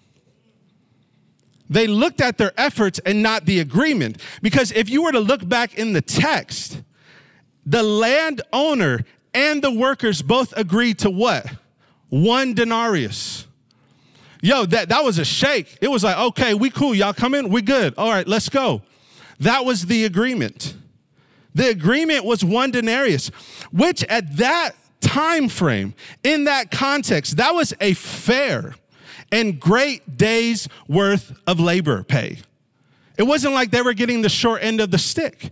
they 1.69 1.87
looked 1.87 2.19
at 2.19 2.37
their 2.37 2.51
efforts 2.57 2.99
and 3.05 3.23
not 3.23 3.45
the 3.45 3.59
agreement. 3.59 4.21
Because 4.41 4.73
if 4.73 4.89
you 4.89 5.03
were 5.03 5.13
to 5.13 5.21
look 5.21 5.47
back 5.47 5.75
in 5.75 5.93
the 5.93 6.01
text, 6.01 6.81
the 7.65 7.81
landowner 7.81 9.05
and 9.33 9.61
the 9.61 9.71
workers 9.71 10.21
both 10.21 10.53
agreed 10.57 10.99
to 10.99 11.09
what? 11.09 11.45
One 12.09 12.53
denarius. 12.53 13.47
Yo, 14.41 14.65
that, 14.65 14.89
that 14.89 15.03
was 15.03 15.19
a 15.19 15.25
shake. 15.25 15.77
It 15.81 15.89
was 15.89 16.03
like, 16.03 16.17
okay, 16.17 16.53
we 16.53 16.69
cool. 16.69 16.95
Y'all 16.95 17.13
come 17.13 17.35
in? 17.35 17.49
We 17.49 17.61
good. 17.61 17.93
All 17.97 18.09
right, 18.09 18.27
let's 18.27 18.49
go. 18.49 18.81
That 19.39 19.65
was 19.65 19.85
the 19.85 20.05
agreement. 20.05 20.75
The 21.53 21.69
agreement 21.69 22.25
was 22.25 22.43
one 22.43 22.71
denarius, 22.71 23.29
which 23.71 24.03
at 24.05 24.37
that 24.37 24.71
time 24.99 25.49
frame, 25.49 25.93
in 26.23 26.45
that 26.45 26.71
context, 26.71 27.37
that 27.37 27.53
was 27.53 27.73
a 27.81 27.93
fair 27.93 28.75
and 29.31 29.59
great 29.59 30.17
day's 30.17 30.67
worth 30.87 31.33
of 31.47 31.59
labor 31.59 32.03
pay. 32.03 32.39
It 33.17 33.23
wasn't 33.23 33.53
like 33.53 33.71
they 33.71 33.81
were 33.81 33.93
getting 33.93 34.21
the 34.21 34.29
short 34.29 34.63
end 34.63 34.81
of 34.81 34.91
the 34.91 34.97
stick. 34.97 35.51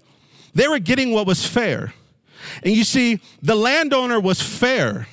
They 0.54 0.68
were 0.68 0.80
getting 0.80 1.12
what 1.12 1.28
was 1.28 1.46
fair. 1.46 1.94
And 2.64 2.74
you 2.74 2.84
see, 2.84 3.20
the 3.42 3.56
landowner 3.56 4.20
was 4.20 4.42
fair. 4.42 5.08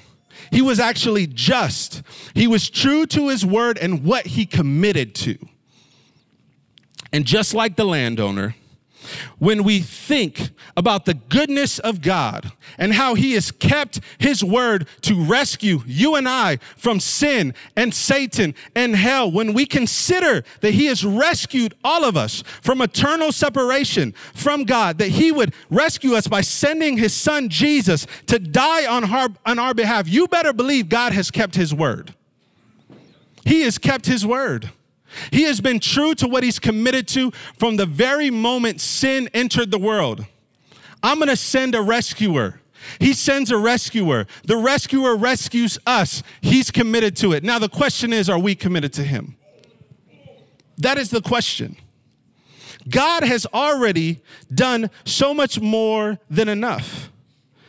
He 0.51 0.63
was 0.63 0.79
actually 0.79 1.27
just. 1.27 2.03
He 2.35 2.47
was 2.47 2.71
true 2.71 3.07
to 3.07 3.29
his 3.29 3.45
word 3.45 3.79
and 3.79 4.05
what 4.05 4.27
he 4.27 4.47
committed 4.47 5.15
to. 5.17 5.39
And 7.13 7.25
just 7.25 7.55
like 7.55 7.77
the 7.77 7.85
landowner, 7.85 8.55
when 9.39 9.65
we 9.65 9.81
think 9.81 10.51
about 10.77 11.05
the 11.05 11.15
goodness 11.15 11.79
of 11.79 12.01
God 12.01 12.53
and 12.79 12.93
how 12.93 13.15
He 13.15 13.33
has 13.33 13.51
kept 13.51 14.01
His 14.19 14.43
word 14.43 14.87
to 15.03 15.23
rescue 15.23 15.81
you 15.87 16.15
and 16.15 16.29
I 16.29 16.59
from 16.77 17.01
sin 17.01 17.55
and 17.77 17.95
Satan 17.95 18.55
and 18.75 18.97
hell, 18.97 19.31
when 19.31 19.53
we 19.53 19.67
consider 19.67 20.45
that 20.61 20.75
He 20.75 20.87
has 20.87 21.05
rescued 21.05 21.75
all 21.85 22.05
of 22.05 22.17
us 22.17 22.43
from 22.63 22.81
eternal 22.81 23.33
separation 23.33 24.13
from 24.35 24.65
God, 24.65 24.99
that 24.99 25.09
He 25.09 25.33
would 25.33 25.55
rescue 25.71 26.15
us 26.15 26.27
by 26.29 26.41
sending 26.41 26.97
His 26.97 27.15
Son 27.15 27.49
Jesus 27.49 28.07
to 28.27 28.39
die 28.39 28.87
on 28.87 29.05
our, 29.05 29.29
on 29.45 29.59
our 29.59 29.75
behalf, 29.75 30.09
you 30.09 30.29
better 30.29 30.53
believe 30.53 30.89
God 30.89 31.13
has 31.13 31.31
kept 31.31 31.55
His 31.55 31.75
word. 31.75 32.15
He 33.45 33.63
has 33.63 33.79
kept 33.79 34.07
His 34.07 34.27
word. 34.27 34.71
He 35.31 35.43
has 35.45 35.61
been 35.61 35.81
true 35.81 36.15
to 36.17 36.29
what 36.29 36.43
he's 36.43 36.59
committed 36.59 37.09
to 37.09 37.31
from 37.59 37.77
the 37.77 37.87
very 37.87 38.31
moment 38.31 38.81
sin 38.81 39.29
entered 39.35 39.71
the 39.71 39.79
world. 39.79 40.25
I'm 41.03 41.19
gonna 41.19 41.37
send 41.37 41.75
a 41.75 41.83
rescuer. 41.83 42.61
He 43.01 43.13
sends 43.13 43.51
a 43.51 43.57
rescuer. 43.57 44.27
The 44.45 44.57
rescuer 44.57 45.17
rescues 45.17 45.79
us. 45.87 46.23
He's 46.41 46.71
committed 46.71 47.17
to 47.17 47.33
it. 47.33 47.43
Now, 47.43 47.59
the 47.59 47.69
question 47.69 48.13
is 48.13 48.29
are 48.29 48.39
we 48.39 48.55
committed 48.55 48.93
to 48.95 49.03
him? 49.03 49.37
That 50.79 50.99
is 50.99 51.11
the 51.11 51.23
question. 51.23 51.77
God 52.89 53.25
has 53.25 53.47
already 53.47 54.23
done 54.55 54.91
so 55.05 55.35
much 55.35 55.61
more 55.61 56.19
than 56.31 56.49
enough. 56.49 57.11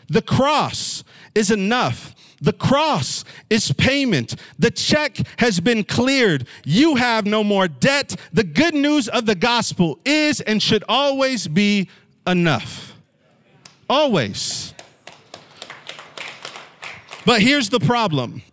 The 0.07 0.21
cross 0.21 1.03
is 1.33 1.49
enough. 1.49 2.13
The 2.41 2.53
cross 2.53 3.23
is 3.49 3.71
payment. 3.71 4.35
The 4.59 4.71
check 4.71 5.17
has 5.39 5.59
been 5.59 5.83
cleared. 5.83 6.47
You 6.65 6.95
have 6.95 7.25
no 7.25 7.43
more 7.43 7.67
debt. 7.67 8.15
The 8.31 8.43
good 8.43 8.75
news 8.75 9.07
of 9.07 9.25
the 9.25 9.35
gospel 9.35 9.99
is 10.05 10.41
and 10.41 10.61
should 10.61 10.83
always 10.87 11.47
be 11.47 11.89
enough. 12.25 12.95
Always. 13.89 14.73
But 17.25 17.41
here's 17.41 17.69
the 17.69 17.79
problem 17.79 18.43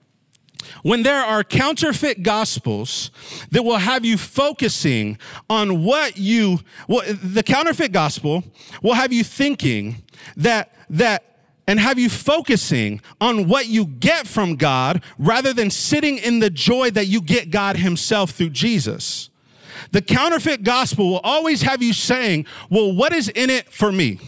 when 0.82 1.02
there 1.02 1.22
are 1.22 1.42
counterfeit 1.42 2.22
gospels 2.22 3.10
that 3.50 3.62
will 3.62 3.78
have 3.78 4.04
you 4.04 4.18
focusing 4.18 5.18
on 5.48 5.82
what 5.82 6.18
you 6.18 6.58
well 6.88 7.02
the 7.22 7.42
counterfeit 7.42 7.90
gospel 7.90 8.44
will 8.82 8.94
have 8.94 9.12
you 9.12 9.24
thinking 9.24 10.02
that 10.36 10.74
that 10.90 11.33
and 11.66 11.80
have 11.80 11.98
you 11.98 12.10
focusing 12.10 13.00
on 13.20 13.48
what 13.48 13.66
you 13.66 13.86
get 13.86 14.26
from 14.26 14.56
God 14.56 15.02
rather 15.18 15.52
than 15.52 15.70
sitting 15.70 16.18
in 16.18 16.40
the 16.40 16.50
joy 16.50 16.90
that 16.90 17.06
you 17.06 17.20
get 17.20 17.50
God 17.50 17.76
Himself 17.76 18.32
through 18.32 18.50
Jesus. 18.50 19.30
The 19.92 20.02
counterfeit 20.02 20.62
gospel 20.62 21.08
will 21.08 21.20
always 21.20 21.62
have 21.62 21.82
you 21.82 21.92
saying, 21.92 22.46
Well, 22.68 22.92
what 22.92 23.12
is 23.12 23.28
in 23.28 23.50
it 23.50 23.72
for 23.72 23.92
me? 23.92 24.18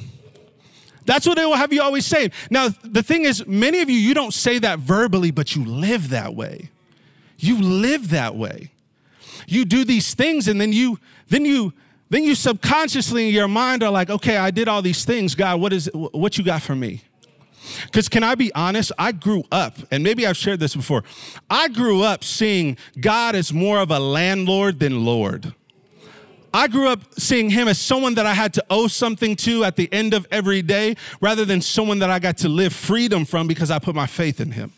That's 1.05 1.27
what 1.27 1.39
it 1.39 1.47
will 1.47 1.57
have 1.57 1.73
you 1.73 1.83
always 1.83 2.05
saying. 2.05 2.33
Now, 2.51 2.69
the 2.83 3.03
thing 3.03 3.25
is, 3.25 3.47
many 3.47 3.81
of 3.81 3.89
you, 3.89 3.97
you 3.97 4.13
don't 4.13 4.35
say 4.35 4.59
that 4.59 4.81
verbally, 4.81 5.31
but 5.31 5.55
you 5.55 5.65
live 5.65 6.11
that 6.11 6.35
way. 6.35 6.71
You 7.39 7.61
live 7.61 8.11
that 8.11 8.35
way. 8.35 8.73
You 9.47 9.65
do 9.65 9.85
these 9.85 10.15
things, 10.15 10.49
and 10.49 10.61
then 10.61 10.73
you, 10.73 10.99
then 11.29 11.45
you, 11.45 11.73
then 12.11 12.25
you 12.25 12.35
subconsciously 12.35 13.29
in 13.29 13.35
your 13.35 13.47
mind 13.47 13.85
are 13.85 13.91
like, 13.91 14.11
okay, 14.11 14.37
I 14.37 14.51
did 14.51 14.67
all 14.67 14.83
these 14.83 15.05
things. 15.05 15.37
God, 15.37 15.61
what 15.61 15.73
is 15.73 15.89
what 15.93 16.39
you 16.39 16.45
got 16.45 16.63
for 16.63 16.75
me? 16.75 17.03
Because, 17.85 18.09
can 18.09 18.23
I 18.23 18.35
be 18.35 18.53
honest? 18.55 18.93
I 18.99 19.13
grew 19.13 19.45
up, 19.51 19.79
and 19.91 20.03
maybe 20.03 20.27
I've 20.27 20.37
shared 20.37 20.61
this 20.61 20.75
before. 20.75 21.05
I 21.51 21.69
grew 21.69 22.03
up 22.03 22.25
seeing 22.25 22.77
God 23.01 23.35
as 23.35 23.53
more 23.53 23.79
of 23.79 23.91
a 23.91 23.99
landlord 23.99 24.79
than 24.81 25.05
Lord. 25.05 25.55
I 26.57 26.69
grew 26.69 26.89
up 26.89 27.01
seeing 27.19 27.51
him 27.51 27.69
as 27.69 27.79
someone 27.79 28.15
that 28.15 28.25
I 28.25 28.33
had 28.33 28.55
to 28.55 28.65
owe 28.71 28.87
something 28.87 29.37
to 29.37 29.65
at 29.65 29.77
the 29.77 29.93
end 29.93 30.15
of 30.15 30.27
every 30.31 30.63
day 30.63 30.97
rather 31.21 31.45
than 31.45 31.61
someone 31.61 31.99
that 31.99 32.09
I 32.09 32.19
got 32.19 32.39
to 32.39 32.49
live 32.49 32.73
freedom 32.73 33.27
from 33.27 33.47
because 33.47 33.71
I 33.71 33.79
put 33.79 33.95
my 33.95 34.07
faith 34.07 34.41
in 34.41 34.53
him. 34.53 34.73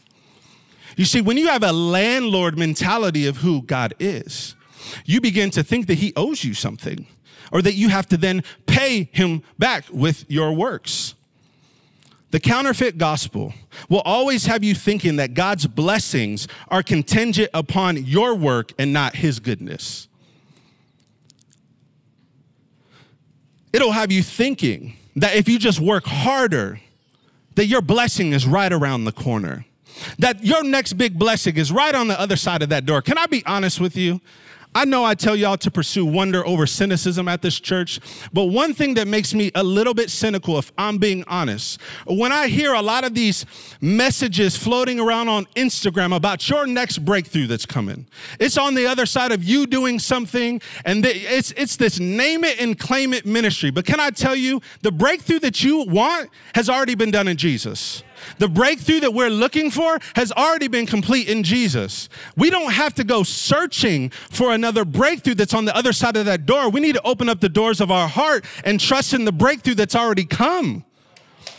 You 0.97 1.05
see, 1.05 1.21
when 1.21 1.37
you 1.37 1.47
have 1.47 1.63
a 1.63 1.73
landlord 1.73 2.59
mentality 2.59 3.29
of 3.29 3.37
who 3.37 3.63
God 3.63 3.95
is, 4.01 4.57
you 5.05 5.21
begin 5.21 5.51
to 5.51 5.63
think 5.63 5.87
that 5.87 5.99
he 5.99 6.13
owes 6.17 6.43
you 6.43 6.53
something 6.53 7.07
or 7.53 7.63
that 7.63 7.75
you 7.75 7.89
have 7.91 8.09
to 8.09 8.17
then 8.17 8.43
pay 8.67 9.09
him 9.13 9.45
back 9.59 9.85
with 9.93 10.29
your 10.29 10.53
works. 10.53 11.15
The 12.31 12.41
counterfeit 12.41 12.99
gospel 12.99 13.55
will 13.89 14.03
always 14.03 14.47
have 14.47 14.63
you 14.63 14.75
thinking 14.75 15.17
that 15.17 15.33
God's 15.33 15.67
blessings 15.67 16.47
are 16.69 16.83
contingent 16.83 17.49
upon 17.55 18.05
your 18.05 18.35
work 18.35 18.73
and 18.79 18.93
not 18.93 19.17
his 19.17 19.41
goodness. 19.41 20.09
It'll 23.73 23.93
have 23.93 24.13
you 24.13 24.23
thinking 24.23 24.97
that 25.17 25.37
if 25.37 25.49
you 25.49 25.59
just 25.59 25.81
work 25.81 26.05
harder, 26.05 26.81
that 27.55 27.67
your 27.67 27.81
blessing 27.83 28.33
is 28.33 28.47
right 28.47 28.73
around 28.73 29.05
the 29.05 29.13
corner. 29.13 29.65
That 30.19 30.45
your 30.45 30.63
next 30.63 30.93
big 30.95 31.19
blessing 31.19 31.57
is 31.57 31.73
right 31.73 31.95
on 31.95 32.09
the 32.09 32.21
other 32.21 32.37
side 32.37 32.63
of 32.63 32.69
that 32.69 32.87
door. 32.87 33.03
Can 33.03 33.19
I 33.19 33.27
be 33.27 33.45
honest 33.47 33.81
with 33.81 33.97
you? 33.97 34.21
I 34.75 34.85
know 34.85 35.05
I 35.05 35.15
tell 35.15 35.35
y'all 35.35 35.57
to 35.59 35.71
pursue 35.71 36.05
wonder 36.05 36.47
over 36.47 36.67
cynicism 36.67 37.27
at 37.27 37.43
this 37.43 37.59
church, 37.59 38.01
but 38.33 38.45
one 38.45 38.75
thing 38.75 38.95
that 38.95 39.09
makes 39.09 39.35
me 39.35 39.51
a 39.55 39.63
little 39.63 39.95
bit 39.95 40.11
cynical, 40.11 40.59
if 40.59 40.71
I'm 40.79 40.99
being 40.99 41.25
honest, 41.27 41.81
when 42.07 42.33
I 42.33 42.49
hear 42.49 42.75
a 42.75 42.83
lot 42.83 43.05
of 43.05 43.15
these 43.15 43.47
messages 43.81 44.57
floating 44.57 45.01
around 45.01 45.29
on 45.29 45.47
Instagram 45.57 46.15
about 46.15 46.49
your 46.49 46.67
next 46.67 46.99
breakthrough 46.99 47.47
that's 47.47 47.67
coming, 47.67 48.07
it's 48.39 48.59
on 48.59 48.75
the 48.75 48.87
other 48.87 49.07
side 49.07 49.33
of 49.33 49.43
you 49.43 49.67
doing 49.67 49.99
something, 49.99 50.61
and 50.85 51.05
it's, 51.05 51.53
it's 51.53 51.77
this 51.77 51.99
name 51.99 52.45
it 52.45 52.61
and 52.61 52.79
claim 52.79 53.13
it 53.15 53.27
ministry. 53.27 53.71
But 53.71 53.87
can 53.87 54.01
I 54.01 54.11
tell 54.11 54.37
you, 54.37 54.61
the 54.83 54.93
breakthrough 54.93 55.41
that 55.41 55.65
you 55.65 55.85
want 55.85 56.31
has 56.55 56.69
already 56.69 56.95
been 56.95 57.11
done 57.11 57.27
in 57.27 57.37
Jesus. 57.37 58.03
The 58.39 58.49
breakthrough 58.49 59.01
that 59.01 59.15
we're 59.15 59.31
looking 59.31 59.71
for 59.71 59.99
has 60.15 60.31
already 60.33 60.69
been 60.69 60.87
complete 60.87 61.29
in 61.29 61.43
Jesus. 61.43 62.09
We 62.37 62.51
don't 62.51 62.73
have 62.73 62.95
to 62.95 63.05
go 63.05 63.23
searching 63.23 64.11
for 64.11 64.53
another 64.53 64.85
breakthrough 64.85 65.35
that's 65.35 65.55
on 65.55 65.65
the 65.65 65.75
other 65.75 65.93
side 65.93 66.17
of 66.17 66.27
that 66.27 66.47
door. 66.47 66.69
We 66.71 66.81
need 66.81 66.95
to 66.95 67.03
open 67.03 67.29
up 67.29 67.41
the 67.41 67.49
doors 67.49 67.81
of 67.81 67.91
our 67.91 68.09
heart 68.09 68.45
and 68.65 68.79
trust 68.79 69.15
in 69.15 69.25
the 69.25 69.33
breakthrough 69.33 69.75
that's 69.75 69.95
already 69.95 70.25
come. 70.25 70.85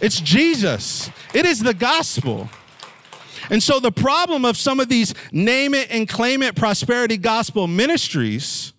It's 0.01 0.21
Jesus, 0.21 1.09
it 1.33 1.45
is 1.45 1.59
the 1.59 1.73
gospel. 1.73 2.49
And 3.49 3.63
so, 3.63 3.79
the 3.79 3.91
problem 3.91 4.45
of 4.45 4.57
some 4.57 4.79
of 4.79 4.89
these 4.89 5.13
name 5.31 5.73
it 5.73 5.89
and 5.89 6.07
claim 6.07 6.43
it 6.43 6.55
prosperity 6.55 7.17
gospel 7.17 7.67
ministries 7.67 8.73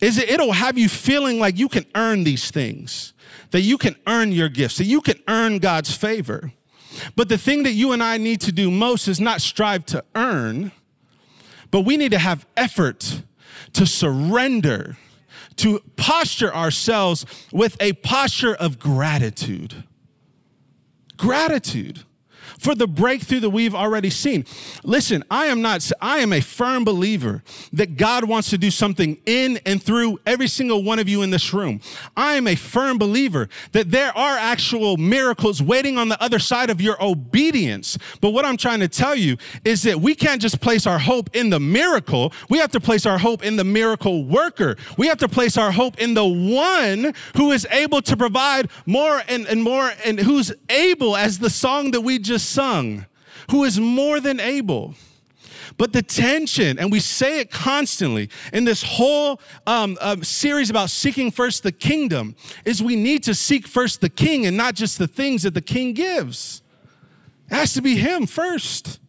is 0.00 0.16
that 0.16 0.32
it'll 0.32 0.52
have 0.52 0.78
you 0.78 0.88
feeling 0.88 1.38
like 1.38 1.58
you 1.58 1.68
can 1.68 1.84
earn 1.94 2.24
these 2.24 2.50
things, 2.50 3.12
that 3.50 3.60
you 3.60 3.78
can 3.78 3.96
earn 4.06 4.32
your 4.32 4.48
gifts, 4.48 4.78
that 4.78 4.84
you 4.84 5.00
can 5.00 5.18
earn 5.28 5.58
God's 5.58 5.94
favor. 5.94 6.52
But 7.16 7.28
the 7.28 7.38
thing 7.38 7.62
that 7.64 7.72
you 7.72 7.92
and 7.92 8.02
I 8.02 8.18
need 8.18 8.40
to 8.42 8.52
do 8.52 8.70
most 8.70 9.08
is 9.08 9.20
not 9.20 9.40
strive 9.40 9.86
to 9.86 10.04
earn, 10.14 10.72
but 11.70 11.82
we 11.82 11.96
need 11.96 12.10
to 12.12 12.18
have 12.18 12.46
effort 12.56 13.22
to 13.74 13.86
surrender, 13.86 14.96
to 15.56 15.80
posture 15.96 16.54
ourselves 16.54 17.26
with 17.52 17.76
a 17.80 17.92
posture 17.94 18.54
of 18.54 18.78
gratitude. 18.78 19.84
Gratitude 21.16 22.04
for 22.60 22.74
the 22.74 22.86
breakthrough 22.86 23.40
that 23.40 23.50
we've 23.50 23.74
already 23.74 24.10
seen. 24.10 24.44
Listen, 24.84 25.24
I 25.30 25.46
am 25.46 25.62
not, 25.62 25.90
I 26.00 26.18
am 26.18 26.32
a 26.32 26.40
firm 26.40 26.84
believer 26.84 27.42
that 27.72 27.96
God 27.96 28.24
wants 28.24 28.50
to 28.50 28.58
do 28.58 28.70
something 28.70 29.16
in 29.24 29.58
and 29.64 29.82
through 29.82 30.20
every 30.26 30.46
single 30.46 30.84
one 30.84 30.98
of 30.98 31.08
you 31.08 31.22
in 31.22 31.30
this 31.30 31.54
room. 31.54 31.80
I 32.16 32.34
am 32.34 32.46
a 32.46 32.54
firm 32.54 32.98
believer 32.98 33.48
that 33.72 33.90
there 33.90 34.16
are 34.16 34.36
actual 34.36 34.98
miracles 34.98 35.62
waiting 35.62 35.96
on 35.96 36.10
the 36.10 36.22
other 36.22 36.38
side 36.38 36.68
of 36.68 36.82
your 36.82 37.02
obedience. 37.02 37.96
But 38.20 38.30
what 38.30 38.44
I'm 38.44 38.58
trying 38.58 38.80
to 38.80 38.88
tell 38.88 39.16
you 39.16 39.38
is 39.64 39.82
that 39.84 40.00
we 40.00 40.14
can't 40.14 40.42
just 40.42 40.60
place 40.60 40.86
our 40.86 40.98
hope 40.98 41.34
in 41.34 41.48
the 41.48 41.60
miracle. 41.60 42.32
We 42.50 42.58
have 42.58 42.72
to 42.72 42.80
place 42.80 43.06
our 43.06 43.18
hope 43.18 43.42
in 43.42 43.56
the 43.56 43.64
miracle 43.64 44.24
worker. 44.26 44.76
We 44.98 45.06
have 45.06 45.18
to 45.18 45.28
place 45.28 45.56
our 45.56 45.72
hope 45.72 45.98
in 45.98 46.12
the 46.12 46.26
one 46.26 47.14
who 47.36 47.52
is 47.52 47.66
able 47.70 48.02
to 48.02 48.16
provide 48.18 48.70
more 48.84 49.22
and, 49.28 49.46
and 49.46 49.62
more 49.62 49.92
and 50.04 50.20
who's 50.20 50.52
able, 50.68 51.16
as 51.16 51.38
the 51.38 51.48
song 51.48 51.92
that 51.92 52.02
we 52.02 52.18
just 52.18 52.49
sung, 52.50 53.06
who 53.50 53.64
is 53.64 53.78
more 53.78 54.20
than 54.20 54.40
able. 54.40 54.94
But 55.76 55.92
the 55.92 56.02
tension, 56.02 56.78
and 56.78 56.90
we 56.90 57.00
say 57.00 57.40
it 57.40 57.50
constantly 57.50 58.28
in 58.52 58.64
this 58.64 58.82
whole 58.82 59.40
um, 59.66 59.96
um, 60.00 60.22
series 60.24 60.68
about 60.68 60.90
seeking 60.90 61.30
first 61.30 61.62
the 61.62 61.72
kingdom, 61.72 62.34
is 62.64 62.82
we 62.82 62.96
need 62.96 63.22
to 63.24 63.34
seek 63.34 63.66
first 63.66 64.00
the 64.00 64.10
king 64.10 64.46
and 64.46 64.56
not 64.56 64.74
just 64.74 64.98
the 64.98 65.08
things 65.08 65.44
that 65.44 65.54
the 65.54 65.62
king 65.62 65.94
gives. 65.94 66.62
It 67.50 67.54
has 67.54 67.72
to 67.74 67.82
be 67.82 67.96
him 67.96 68.26
first. 68.26 69.00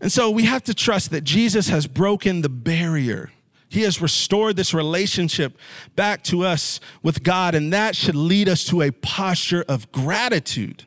And 0.00 0.10
so 0.10 0.30
we 0.30 0.44
have 0.44 0.64
to 0.64 0.74
trust 0.74 1.10
that 1.10 1.24
Jesus 1.24 1.68
has 1.68 1.86
broken 1.86 2.42
the 2.42 2.48
barrier. 2.48 3.30
He 3.70 3.82
has 3.82 4.02
restored 4.02 4.56
this 4.56 4.74
relationship 4.74 5.56
back 5.94 6.24
to 6.24 6.44
us 6.44 6.80
with 7.04 7.22
God, 7.22 7.54
and 7.54 7.72
that 7.72 7.94
should 7.94 8.16
lead 8.16 8.48
us 8.48 8.64
to 8.64 8.82
a 8.82 8.90
posture 8.90 9.64
of 9.68 9.92
gratitude. 9.92 10.86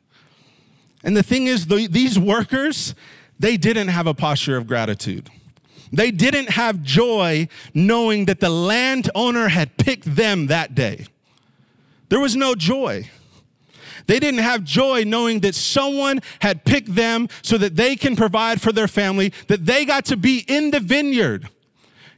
And 1.02 1.16
the 1.16 1.24
thing 1.24 1.48
is, 1.48 1.68
the, 1.68 1.88
these 1.88 2.20
workers, 2.20 2.94
they 3.40 3.56
didn't 3.56 3.88
have 3.88 4.06
a 4.06 4.14
posture 4.14 4.58
of 4.58 4.68
gratitude. 4.68 5.30
They 5.94 6.12
didn't 6.12 6.50
have 6.50 6.84
joy 6.84 7.48
knowing 7.74 8.26
that 8.26 8.42
the 8.42 8.50
landowner 8.50 9.48
had 9.48 9.78
picked 9.78 10.16
them 10.16 10.48
that 10.48 10.76
day. 10.76 11.06
There 12.10 12.20
was 12.20 12.36
no 12.36 12.54
joy. 12.54 13.10
They 14.08 14.20
didn't 14.20 14.42
have 14.42 14.66
joy 14.66 15.04
knowing 15.06 15.40
that 15.40 15.56
someone 15.56 16.20
had 16.42 16.66
picked 16.66 16.96
them 16.96 17.30
so 17.44 17.58
that 17.60 17.78
they 17.78 17.96
can 17.96 18.18
provide 18.18 18.60
for 18.60 18.74
their 18.74 18.90
family, 18.90 19.32
that 19.48 19.66
they 19.66 19.86
got 19.86 20.04
to 20.06 20.18
be 20.18 20.40
in 20.50 20.72
the 20.72 20.82
vineyard. 20.82 21.48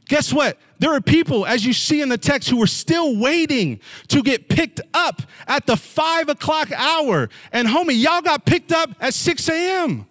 Guess 0.08 0.32
what? 0.32 0.58
There 0.78 0.92
are 0.92 1.00
people, 1.00 1.46
as 1.46 1.64
you 1.64 1.72
see 1.72 2.00
in 2.00 2.08
the 2.08 2.18
text, 2.18 2.48
who 2.48 2.62
are 2.62 2.68
still 2.68 3.16
waiting 3.16 3.80
to 4.08 4.22
get 4.22 4.48
picked 4.48 4.80
up 4.94 5.22
at 5.48 5.66
the 5.66 5.76
five 5.76 6.28
o'clock 6.28 6.70
hour. 6.72 7.28
And 7.52 7.66
homie, 7.66 8.00
y'all 8.00 8.22
got 8.22 8.44
picked 8.44 8.72
up 8.72 8.90
at 9.00 9.14
6 9.14 9.48
a.m. 9.48 10.06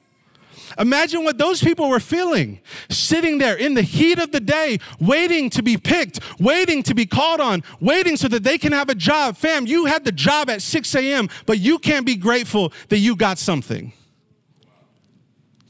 Imagine 0.78 1.24
what 1.24 1.38
those 1.38 1.64
people 1.64 1.88
were 1.88 2.02
feeling, 2.02 2.60
sitting 2.90 3.38
there 3.38 3.56
in 3.56 3.76
the 3.76 3.82
heat 3.82 4.20
of 4.20 4.32
the 4.32 4.42
day, 4.42 4.80
waiting 5.00 5.50
to 5.52 5.64
be 5.64 5.78
picked, 5.78 6.20
waiting 6.40 6.84
to 6.84 6.94
be 6.94 7.06
called 7.06 7.40
on, 7.40 7.64
waiting 7.80 8.18
so 8.18 8.28
that 8.28 8.44
they 8.44 8.58
can 8.58 8.74
have 8.74 8.90
a 8.90 8.96
job. 8.96 9.38
Fam, 9.38 9.66
you 9.66 9.86
had 9.86 10.04
the 10.04 10.12
job 10.12 10.50
at 10.50 10.62
6 10.62 10.96
a.m., 10.96 11.30
but 11.46 11.60
you 11.60 11.80
can't 11.80 12.06
be 12.06 12.16
grateful 12.16 12.74
that 12.90 12.98
you 12.98 13.16
got 13.16 13.38
something. 13.38 13.94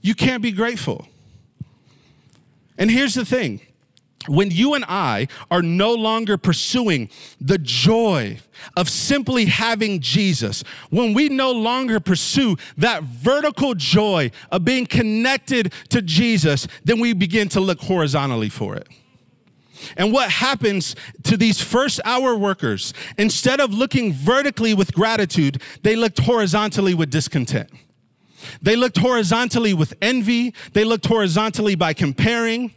You 0.01 0.15
can't 0.15 0.41
be 0.41 0.51
grateful. 0.51 1.07
And 2.77 2.89
here's 2.89 3.13
the 3.13 3.25
thing 3.25 3.61
when 4.27 4.51
you 4.51 4.73
and 4.73 4.85
I 4.87 5.27
are 5.51 5.61
no 5.61 5.93
longer 5.93 6.37
pursuing 6.37 7.09
the 7.39 7.57
joy 7.57 8.39
of 8.77 8.89
simply 8.89 9.45
having 9.45 9.99
Jesus, 9.99 10.63
when 10.89 11.13
we 11.13 11.29
no 11.29 11.51
longer 11.51 11.99
pursue 11.99 12.57
that 12.77 13.03
vertical 13.03 13.75
joy 13.75 14.31
of 14.51 14.65
being 14.65 14.85
connected 14.85 15.73
to 15.89 16.01
Jesus, 16.01 16.67
then 16.83 16.99
we 16.99 17.13
begin 17.13 17.49
to 17.49 17.59
look 17.59 17.81
horizontally 17.81 18.49
for 18.49 18.75
it. 18.75 18.87
And 19.97 20.11
what 20.11 20.31
happens 20.31 20.95
to 21.23 21.37
these 21.37 21.61
first 21.61 21.99
hour 22.05 22.35
workers, 22.35 22.93
instead 23.17 23.59
of 23.59 23.73
looking 23.73 24.13
vertically 24.13 24.73
with 24.73 24.93
gratitude, 24.93 25.61
they 25.83 25.95
looked 25.95 26.19
horizontally 26.19 26.93
with 26.93 27.09
discontent. 27.09 27.69
They 28.61 28.75
looked 28.75 28.97
horizontally 28.97 29.73
with 29.73 29.93
envy. 30.01 30.53
They 30.73 30.83
looked 30.83 31.05
horizontally 31.05 31.75
by 31.75 31.93
comparing. 31.93 32.73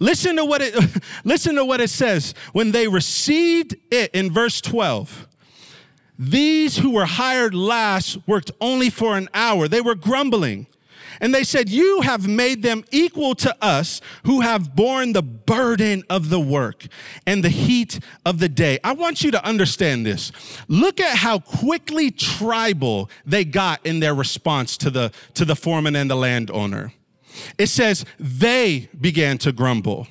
Listen 0.00 0.36
to 0.36 0.44
what 0.44 0.62
it 0.62 0.74
listen 1.24 1.54
to 1.56 1.64
what 1.64 1.80
it 1.80 1.90
says 1.90 2.34
when 2.52 2.72
they 2.72 2.88
received 2.88 3.76
it 3.90 4.10
in 4.14 4.32
verse 4.32 4.60
12. 4.60 5.26
These 6.18 6.78
who 6.78 6.90
were 6.90 7.06
hired 7.06 7.54
last 7.54 8.18
worked 8.26 8.50
only 8.60 8.90
for 8.90 9.16
an 9.16 9.28
hour. 9.32 9.68
They 9.68 9.80
were 9.80 9.94
grumbling. 9.94 10.66
And 11.20 11.34
they 11.34 11.44
said, 11.44 11.68
You 11.68 12.02
have 12.02 12.28
made 12.28 12.62
them 12.62 12.84
equal 12.90 13.34
to 13.36 13.56
us 13.62 14.00
who 14.24 14.40
have 14.40 14.74
borne 14.74 15.12
the 15.12 15.22
burden 15.22 16.04
of 16.08 16.28
the 16.28 16.40
work 16.40 16.86
and 17.26 17.42
the 17.42 17.48
heat 17.48 18.00
of 18.24 18.38
the 18.38 18.48
day. 18.48 18.78
I 18.84 18.92
want 18.92 19.22
you 19.22 19.30
to 19.32 19.44
understand 19.44 20.06
this. 20.06 20.32
Look 20.68 21.00
at 21.00 21.16
how 21.16 21.40
quickly 21.40 22.10
tribal 22.10 23.10
they 23.24 23.44
got 23.44 23.84
in 23.84 24.00
their 24.00 24.14
response 24.14 24.76
to 24.78 24.90
the, 24.90 25.12
to 25.34 25.44
the 25.44 25.56
foreman 25.56 25.96
and 25.96 26.10
the 26.10 26.16
landowner. 26.16 26.92
It 27.56 27.68
says 27.68 28.04
they 28.18 28.88
began 29.00 29.38
to 29.38 29.52
grumble. 29.52 30.06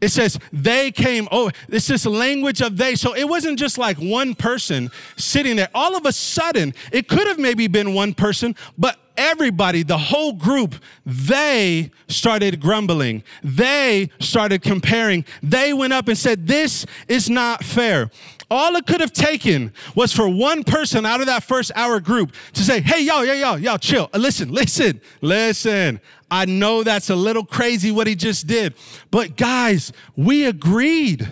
It 0.00 0.08
says 0.08 0.38
they 0.52 0.90
came, 0.90 1.26
oh, 1.32 1.50
it's 1.68 1.86
this 1.86 2.04
language 2.04 2.60
of 2.60 2.76
they. 2.76 2.94
So 2.96 3.14
it 3.14 3.24
wasn't 3.24 3.58
just 3.58 3.78
like 3.78 3.96
one 3.96 4.34
person 4.34 4.90
sitting 5.16 5.56
there. 5.56 5.68
All 5.74 5.96
of 5.96 6.04
a 6.04 6.12
sudden, 6.12 6.74
it 6.92 7.08
could 7.08 7.26
have 7.26 7.38
maybe 7.38 7.66
been 7.66 7.94
one 7.94 8.12
person, 8.12 8.54
but 8.76 8.98
everybody, 9.16 9.82
the 9.82 9.98
whole 9.98 10.32
group, 10.32 10.74
they 11.04 11.90
started 12.08 12.60
grumbling. 12.60 13.22
They 13.42 14.10
started 14.20 14.62
comparing. 14.62 15.24
They 15.42 15.72
went 15.72 15.92
up 15.92 16.08
and 16.08 16.16
said, 16.18 16.46
This 16.46 16.86
is 17.08 17.28
not 17.28 17.64
fair. 17.64 18.10
All 18.48 18.76
it 18.76 18.86
could 18.86 19.00
have 19.00 19.12
taken 19.12 19.72
was 19.96 20.12
for 20.12 20.28
one 20.28 20.62
person 20.62 21.04
out 21.04 21.20
of 21.20 21.26
that 21.26 21.42
first 21.42 21.72
hour 21.74 21.98
group 21.98 22.32
to 22.52 22.62
say, 22.62 22.80
hey, 22.80 23.02
y'all, 23.02 23.24
y'all, 23.24 23.34
y'all, 23.34 23.58
y'all, 23.58 23.78
chill. 23.78 24.08
Uh, 24.14 24.18
listen, 24.18 24.52
listen, 24.52 25.00
listen. 25.20 26.00
I 26.30 26.44
know 26.44 26.84
that's 26.84 27.10
a 27.10 27.16
little 27.16 27.44
crazy 27.44 27.90
what 27.90 28.06
he 28.06 28.14
just 28.14 28.46
did, 28.46 28.74
but 29.10 29.36
guys, 29.36 29.92
we 30.16 30.44
agreed. 30.44 31.28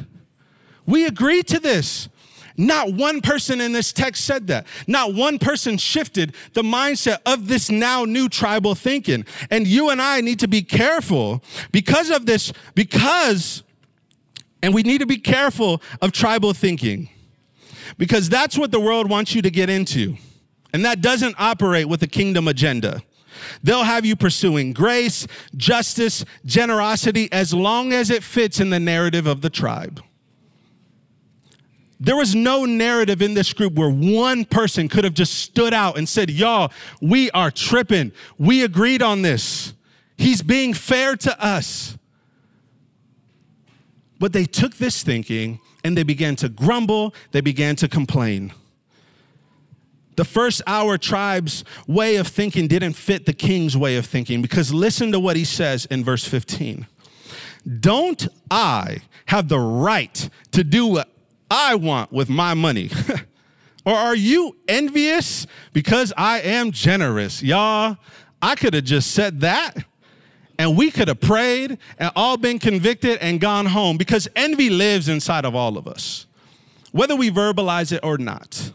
We 0.87 1.07
agreed 1.07 1.47
to 1.49 1.61
this. 1.61 2.09
Not 2.57 2.93
one 2.93 3.21
person 3.21 3.61
in 3.61 3.73
this 3.73 3.93
text 3.93 4.25
said 4.25 4.47
that. 4.47 4.67
Not 4.87 5.15
one 5.15 5.39
person 5.39 5.77
shifted 5.77 6.35
the 6.53 6.63
mindset 6.63 7.19
of 7.27 7.49
this 7.49 7.71
now 7.71 8.05
new 8.05 8.29
tribal 8.29 8.75
thinking. 8.75 9.25
And 9.51 9.67
you 9.67 9.91
and 9.91 10.01
I 10.01 10.21
need 10.21 10.39
to 10.41 10.49
be 10.49 10.63
careful 10.63 11.43
because 11.73 12.11
of 12.11 12.27
this, 12.27 12.53
because 12.75 13.63
and 14.63 14.73
we 14.73 14.83
need 14.83 14.99
to 14.99 15.07
be 15.07 15.19
careful 15.19 15.83
of 16.01 16.11
tribal 16.13 16.55
thinking 16.55 17.11
because 17.99 18.29
that's 18.29 18.57
what 18.57 18.71
the 18.71 18.81
world 18.81 19.11
wants 19.11 19.35
you 19.35 19.43
to 19.43 19.51
get 19.51 19.69
into. 19.69 20.17
And 20.73 20.85
that 20.85 21.01
doesn't 21.01 21.37
operate 21.39 21.87
with 21.87 22.03
a 22.03 22.07
kingdom 22.07 22.49
agenda. 22.49 23.03
They'll 23.63 23.85
have 23.85 24.07
you 24.07 24.17
pursuing 24.17 24.73
grace, 24.73 25.27
justice, 25.57 26.25
generosity, 26.47 27.31
as 27.31 27.53
long 27.53 27.93
as 27.93 28.11
it 28.11 28.23
fits 28.23 28.59
in 28.59 28.71
the 28.71 28.81
narrative 28.81 29.27
of 29.27 29.41
the 29.41 29.51
tribe. 29.51 30.03
There 32.01 32.17
was 32.17 32.35
no 32.35 32.65
narrative 32.65 33.23
in 33.23 33.35
this 33.35 33.53
group 33.53 33.75
where 33.75 33.91
one 33.91 34.45
person 34.45 34.89
could 34.89 35.05
have 35.05 35.15
just 35.15 35.35
stood 35.35 35.73
out 35.73 35.97
and 35.97 36.09
said, 36.09 36.31
Y'all, 36.31 36.73
we 37.01 37.31
are 37.31 37.51
tripping. 37.51 38.13
We 38.39 38.65
agreed 38.65 39.03
on 39.03 39.23
this. 39.23 39.75
He's 40.17 40.43
being 40.43 40.75
fair 40.75 41.17
to 41.17 41.45
us. 41.45 41.97
But 44.19 44.33
they 44.33 44.45
took 44.45 44.77
this 44.77 45.03
thinking 45.03 45.61
and 45.83 45.97
they 45.97 46.03
began 46.03 46.37
to 46.37 46.49
grumble, 46.49 47.15
they 47.33 47.41
began 47.41 47.77
to 47.77 47.89
complain. 47.89 48.53
The 50.17 50.25
first 50.25 50.63
hour 50.67 50.97
tribe's 50.97 51.65
way 51.87 52.17
of 52.17 52.29
thinking 52.29 52.69
didn't 52.69 52.93
fit 52.95 53.27
the 53.27 53.33
king's 53.33 53.77
way 53.77 53.97
of 53.97 54.07
thinking 54.07 54.43
because 54.43 54.73
listen 54.73 55.11
to 55.13 55.21
what 55.21 55.37
he 55.37 55.45
says 55.45 55.87
in 55.87 56.05
verse 56.05 56.25
15. 56.25 56.87
Don't 57.81 58.29
I 58.51 58.99
have 59.27 59.49
the 59.49 59.59
right 59.59 60.29
to 60.53 60.63
do 60.63 60.87
what 60.87 61.09
I 61.51 61.75
want 61.75 62.13
with 62.13 62.29
my 62.29 62.55
money? 62.55 62.91
or 63.85 63.95
are 63.95 64.17
you 64.17 64.57
envious 64.69 65.47
because 65.73 66.13
I 66.17 66.41
am 66.41 66.71
generous? 66.71 67.43
Y'all, 67.43 67.97
I 68.41 68.55
could 68.55 68.75
have 68.75 68.85
just 68.85 69.13
said 69.13 69.41
that 69.41 69.85
and 70.59 70.77
we 70.77 70.91
could 70.91 71.09
have 71.09 71.21
prayed 71.21 71.79
and 71.99 72.11
all 72.15 72.37
been 72.37 72.59
convicted 72.59 73.19
and 73.21 73.41
gone 73.41 73.67
home 73.67 73.97
because 73.97 74.29
envy 74.37 74.71
lives 74.71 75.09
inside 75.09 75.45
of 75.45 75.55
all 75.55 75.77
of 75.77 75.89
us, 75.89 76.27
whether 76.93 77.17
we 77.17 77.31
verbalize 77.31 77.93
it 77.93 78.01
or 78.03 78.19
not. 78.19 78.73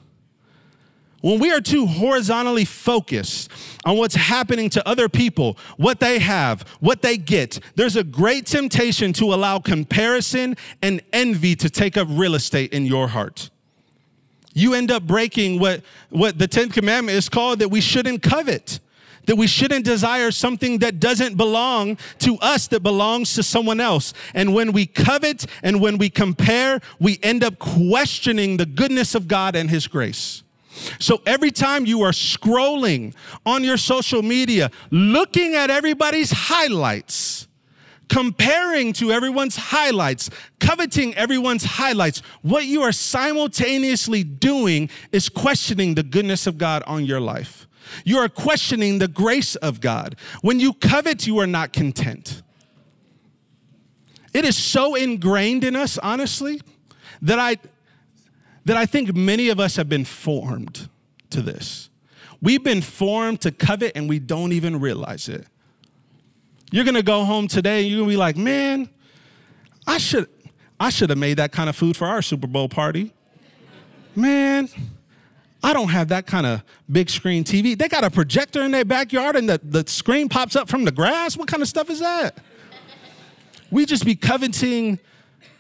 When 1.22 1.40
we 1.40 1.52
are 1.52 1.60
too 1.60 1.86
horizontally 1.86 2.66
focused 2.66 3.52
on 3.86 3.98
what's 3.98 4.16
happening 4.16 4.70
to 4.72 4.88
other 4.88 5.10
people, 5.10 5.58
what 5.78 6.00
they 6.00 6.20
have, 6.20 6.62
what 6.80 7.02
they 7.02 7.18
get, 7.18 7.60
there's 7.76 7.96
a 7.96 8.04
great 8.04 8.46
temptation 8.46 9.12
to 9.14 9.34
allow 9.34 9.60
comparison 9.60 10.56
and 10.82 11.02
envy 11.12 11.56
to 11.58 11.70
take 11.70 11.98
up 11.98 12.08
real 12.10 12.36
estate 12.36 12.74
in 12.74 12.86
your 12.86 13.10
heart. 13.10 13.50
You 14.54 14.74
end 14.74 14.92
up 14.92 15.04
breaking 15.04 15.60
what, 15.60 15.82
what 16.10 16.40
the 16.40 16.48
10th 16.48 16.74
commandment 16.74 17.18
is 17.18 17.30
called 17.30 17.60
that 17.60 17.70
we 17.70 17.82
shouldn't 17.82 18.24
covet 18.24 18.80
that 19.26 19.36
we 19.36 19.46
shouldn't 19.46 19.86
desire 19.86 20.32
something 20.32 20.80
that 20.80 21.00
doesn't 21.00 21.38
belong 21.38 22.00
to 22.18 22.36
us, 22.38 22.66
that 22.70 22.82
belongs 22.82 23.36
to 23.36 23.44
someone 23.44 23.80
else. 23.80 24.12
And 24.34 24.56
when 24.56 24.72
we 24.72 24.88
covet 24.88 25.46
and 25.62 25.80
when 25.80 26.00
we 26.00 26.10
compare, 26.10 26.82
we 27.00 27.20
end 27.22 27.44
up 27.44 27.60
questioning 27.60 28.58
the 28.58 28.66
goodness 28.66 29.14
of 29.14 29.28
God 29.28 29.56
and 29.56 29.70
His 29.70 29.86
grace. 29.86 30.42
So 31.00 31.22
every 31.26 31.52
time 31.52 31.86
you 31.86 32.02
are 32.02 32.12
scrolling 32.12 33.16
on 33.46 33.64
your 33.64 33.78
social 33.78 34.22
media, 34.22 34.70
looking 34.92 35.56
at 35.56 35.70
everybody's 35.70 36.32
highlights, 36.32 37.48
comparing 38.08 38.94
to 38.94 39.12
everyone's 39.12 39.56
highlights, 39.56 40.30
coveting 40.60 41.16
everyone's 41.16 41.64
highlights, 41.64 42.22
what 42.42 42.66
you 42.66 42.82
are 42.82 42.92
simultaneously 42.92 44.24
doing 44.24 44.90
is 45.12 45.30
questioning 45.30 45.96
the 45.96 46.04
goodness 46.04 46.48
of 46.48 46.58
God 46.58 46.84
on 46.86 47.06
your 47.06 47.20
life. 47.20 47.68
You 48.04 48.18
are 48.18 48.30
questioning 48.30 49.00
the 49.00 49.08
grace 49.08 49.56
of 49.56 49.82
God. 49.82 50.16
When 50.42 50.60
you 50.60 50.74
covet, 50.74 51.26
you 51.26 51.40
are 51.40 51.48
not 51.48 51.74
content. 51.74 52.42
It 54.34 54.46
is 54.46 54.56
so 54.56 54.96
ingrained 54.96 55.64
in 55.64 55.76
us, 55.76 55.98
honestly, 55.98 56.62
that 57.22 57.40
I, 57.40 57.58
that 58.66 58.78
I 58.78 58.86
think 58.86 59.16
many 59.16 59.50
of 59.50 59.60
us 59.60 59.76
have 59.76 59.90
been 59.90 60.06
formed 60.06 60.90
to 61.30 61.42
this. 61.42 61.90
We've 62.42 62.64
been 62.64 62.82
formed 62.82 63.42
to 63.42 63.52
covet 63.52 63.94
and 63.96 64.08
we 64.08 64.20
don't 64.20 64.52
even 64.54 64.80
realize 64.80 65.28
it. 65.28 65.46
You're 66.72 66.86
gonna 66.86 67.04
go 67.04 67.26
home 67.26 67.48
today 67.48 67.82
and 67.82 67.90
you're 67.90 68.00
gonna 68.00 68.12
be 68.12 68.18
like, 68.18 68.38
man, 68.38 68.90
I 69.88 69.98
should, 69.98 70.28
I 70.80 70.90
should 70.90 71.10
have 71.10 71.20
made 71.20 71.38
that 71.38 71.52
kind 71.52 71.70
of 71.70 71.76
food 71.76 71.98
for 71.98 72.08
our 72.08 72.22
Super 72.22 72.48
Bowl 72.48 72.70
party. 72.70 73.12
Man, 74.16 74.70
I 75.62 75.74
don't 75.74 75.90
have 75.90 76.10
that 76.10 76.28
kind 76.28 76.46
of 76.46 76.64
big 76.90 77.10
screen 77.10 77.44
TV. 77.44 77.78
They 77.78 77.88
got 77.88 78.04
a 78.04 78.12
projector 78.12 78.62
in 78.62 78.72
their 78.72 78.86
backyard 78.86 79.36
and 79.36 79.50
the, 79.50 79.60
the 79.64 79.84
screen 79.88 80.30
pops 80.30 80.56
up 80.56 80.70
from 80.70 80.86
the 80.86 80.92
grass. 80.92 81.36
What 81.36 81.48
kind 81.48 81.62
of 81.62 81.68
stuff 81.68 81.90
is 81.90 82.00
that? 82.00 82.38
we 83.72 83.86
just 83.86 84.06
be 84.06 84.16
coveting 84.16 85.00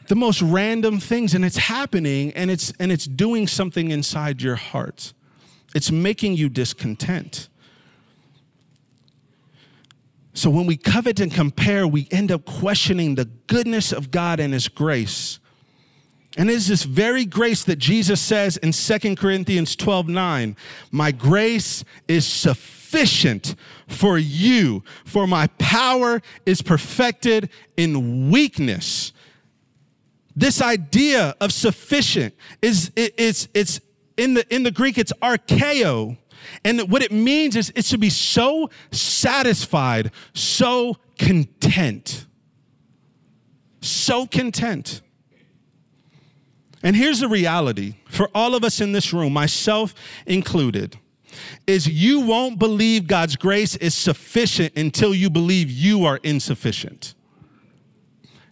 the 0.09 0.15
most 0.15 0.41
random 0.41 0.99
things 0.99 1.35
and 1.35 1.45
it's 1.45 1.55
happening 1.55 2.33
and 2.33 2.49
it's 2.51 2.73
and 2.79 2.91
it's 2.91 3.05
doing 3.05 3.47
something 3.47 3.91
inside 3.91 4.41
your 4.41 4.55
heart. 4.55 5.13
It's 5.75 5.91
making 5.91 6.35
you 6.35 6.49
discontent. 6.49 7.47
So 10.33 10.49
when 10.49 10.65
we 10.65 10.77
covet 10.77 11.19
and 11.19 11.31
compare, 11.31 11.87
we 11.87 12.07
end 12.09 12.31
up 12.31 12.45
questioning 12.45 13.15
the 13.15 13.25
goodness 13.25 13.91
of 13.91 14.09
God 14.09 14.39
and 14.39 14.51
his 14.51 14.67
grace. 14.67 15.39
And 16.37 16.49
it 16.49 16.53
is 16.53 16.67
this 16.67 16.83
very 16.83 17.25
grace 17.25 17.63
that 17.65 17.77
Jesus 17.77 18.19
says 18.19 18.57
in 18.57 18.71
2 18.71 19.15
Corinthians 19.15 19.75
12 19.75 20.07
9, 20.07 20.55
My 20.91 21.11
grace 21.11 21.83
is 22.07 22.25
sufficient 22.25 23.53
for 23.87 24.17
you, 24.17 24.83
for 25.05 25.27
my 25.27 25.47
power 25.59 26.19
is 26.47 26.63
perfected 26.63 27.49
in 27.77 28.31
weakness. 28.31 29.13
This 30.39 30.61
idea 30.61 31.35
of 31.41 31.51
sufficient 31.51 32.33
is 32.61 32.91
it, 32.95 33.13
it's, 33.17 33.49
it's 33.53 33.81
in 34.15 34.35
the 34.35 34.55
in 34.55 34.63
the 34.63 34.71
Greek, 34.71 34.97
it's 34.97 35.11
archeo. 35.21 36.17
And 36.63 36.89
what 36.89 37.01
it 37.01 37.11
means 37.11 37.57
is 37.57 37.73
it 37.75 37.83
should 37.83 37.99
be 37.99 38.09
so 38.09 38.69
satisfied, 38.89 40.11
so 40.33 40.95
content. 41.17 42.25
So 43.81 44.25
content. 44.25 45.01
And 46.83 46.95
here's 46.95 47.19
the 47.19 47.27
reality 47.27 47.95
for 48.07 48.29
all 48.33 48.55
of 48.55 48.63
us 48.63 48.79
in 48.79 48.93
this 48.93 49.11
room, 49.11 49.33
myself 49.33 49.93
included, 50.25 50.97
is 51.67 51.85
you 51.85 52.21
won't 52.21 52.57
believe 52.59 53.07
God's 53.07 53.35
grace 53.35 53.75
is 53.75 53.93
sufficient 53.93 54.77
until 54.77 55.13
you 55.13 55.29
believe 55.29 55.69
you 55.69 56.05
are 56.05 56.21
insufficient. 56.23 57.13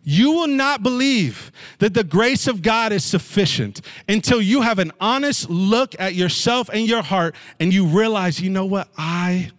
You 0.03 0.31
will 0.31 0.47
not 0.47 0.83
believe 0.83 1.46
that 1.79 1.93
the 1.93 2.03
grace 2.03 2.47
of 2.47 2.61
God 2.61 2.91
is 2.91 3.03
sufficient 3.03 3.81
until 4.07 4.41
you 4.41 4.61
have 4.61 4.79
an 4.79 4.91
honest 4.99 5.49
look 5.49 5.95
at 5.99 6.15
yourself 6.15 6.69
and 6.69 6.87
your 6.87 7.01
heart 7.01 7.35
and 7.59 7.73
you 7.73 7.85
realize, 7.85 8.39
you 8.39 8.49
know 8.49 8.65
what? 8.65 8.89
I 8.97 9.51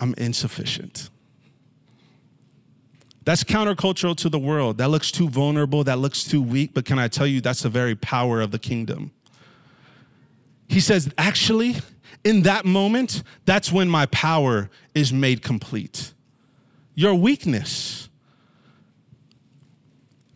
I'm 0.00 0.14
insufficient. 0.18 1.10
That's 3.24 3.44
countercultural 3.44 4.16
to 4.16 4.28
the 4.28 4.38
world. 4.38 4.78
That 4.78 4.88
looks 4.88 5.12
too 5.12 5.28
vulnerable, 5.28 5.84
that 5.84 5.98
looks 5.98 6.24
too 6.24 6.42
weak, 6.42 6.74
but 6.74 6.84
can 6.84 6.98
I 6.98 7.06
tell 7.06 7.26
you 7.26 7.40
that's 7.40 7.62
the 7.62 7.68
very 7.68 7.94
power 7.94 8.40
of 8.40 8.50
the 8.50 8.58
kingdom? 8.58 9.12
He 10.68 10.80
says, 10.80 11.12
actually, 11.16 11.76
in 12.24 12.42
that 12.42 12.64
moment, 12.64 13.22
that's 13.44 13.70
when 13.70 13.88
my 13.88 14.06
power 14.06 14.70
is 14.94 15.12
made 15.12 15.42
complete. 15.42 16.12
Your 16.94 17.14
weakness, 17.14 18.08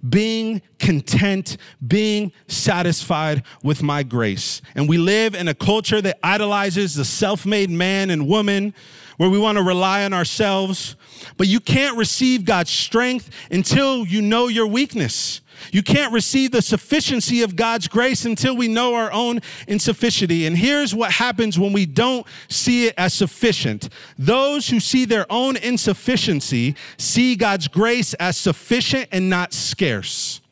being 0.09 0.63
content, 0.79 1.57
being 1.87 2.33
satisfied 2.49 3.43
with 3.63 3.83
my 3.83 4.03
grace. 4.03 4.63
And 4.75 4.89
we 4.89 4.99
live 4.99 5.35
in 5.35 5.49
a 5.49 5.55
culture 5.55 6.01
that 6.03 6.19
idolizes 6.23 6.95
the 6.95 7.05
self 7.05 7.47
made 7.47 7.71
man 7.71 8.11
and 8.11 8.29
woman, 8.29 8.75
where 9.17 9.31
we 9.31 9.39
want 9.39 9.57
to 9.59 9.63
rely 9.63 10.05
on 10.05 10.13
ourselves 10.13 10.97
but 11.37 11.49
you 11.49 11.61
can't 11.61 11.97
receive 11.97 12.45
God's 12.45 12.71
strength 12.71 13.31
until 13.51 14.07
you 14.07 14.23
know 14.23 14.49
your 14.49 14.67
weakness. 14.67 15.41
You 15.73 15.83
can't 15.83 16.13
receive 16.13 16.51
the 16.51 16.61
sufficiency 16.61 17.43
of 17.43 17.57
God's 17.57 17.89
grace 17.89 18.27
until 18.27 18.57
we 18.57 18.69
know 18.69 18.95
our 18.95 19.11
own 19.11 19.41
insufficiency. 19.67 20.47
And 20.47 20.57
here's 20.57 20.95
what 20.95 21.13
happens 21.13 21.59
when 21.59 21.73
we 21.73 21.87
don't 21.87 22.27
see 22.49 22.87
it 22.87 22.95
as 22.99 23.15
sufficient. 23.15 23.89
Those 24.19 24.69
who 24.69 24.81
see 24.81 25.07
their 25.07 25.27
own 25.31 25.57
insufficiency 25.57 26.77
see 26.99 27.37
God's 27.37 27.69
grace 27.69 28.13
as 28.15 28.37
sufficient 28.37 29.09
and 29.13 29.31
not 29.31 29.55
scarce. 29.55 30.43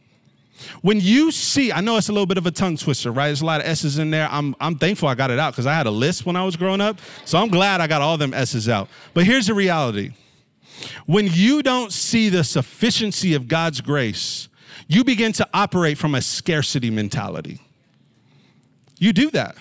When 0.84 1.00
you 1.00 1.30
see, 1.30 1.72
I 1.72 1.80
know 1.80 1.96
it's 1.96 2.10
a 2.10 2.12
little 2.12 2.26
bit 2.26 2.36
of 2.36 2.44
a 2.44 2.50
tongue 2.50 2.76
twister, 2.76 3.10
right? 3.10 3.28
There's 3.28 3.40
a 3.40 3.46
lot 3.46 3.62
of 3.62 3.66
S's 3.66 3.96
in 3.96 4.10
there. 4.10 4.28
I'm, 4.30 4.54
I'm 4.60 4.76
thankful 4.76 5.08
I 5.08 5.14
got 5.14 5.30
it 5.30 5.38
out 5.38 5.54
because 5.54 5.64
I 5.64 5.72
had 5.72 5.86
a 5.86 5.90
list 5.90 6.26
when 6.26 6.36
I 6.36 6.44
was 6.44 6.56
growing 6.56 6.82
up. 6.82 6.98
So 7.24 7.38
I'm 7.38 7.48
glad 7.48 7.80
I 7.80 7.86
got 7.86 8.02
all 8.02 8.18
them 8.18 8.34
S's 8.34 8.68
out. 8.68 8.90
But 9.14 9.24
here's 9.24 9.46
the 9.46 9.54
reality 9.54 10.12
when 11.06 11.26
you 11.32 11.62
don't 11.62 11.90
see 11.90 12.28
the 12.28 12.44
sufficiency 12.44 13.32
of 13.32 13.48
God's 13.48 13.80
grace, 13.80 14.50
you 14.86 15.04
begin 15.04 15.32
to 15.32 15.48
operate 15.54 15.96
from 15.96 16.14
a 16.14 16.20
scarcity 16.20 16.90
mentality. 16.90 17.62
You 18.98 19.14
do 19.14 19.30
that. 19.30 19.56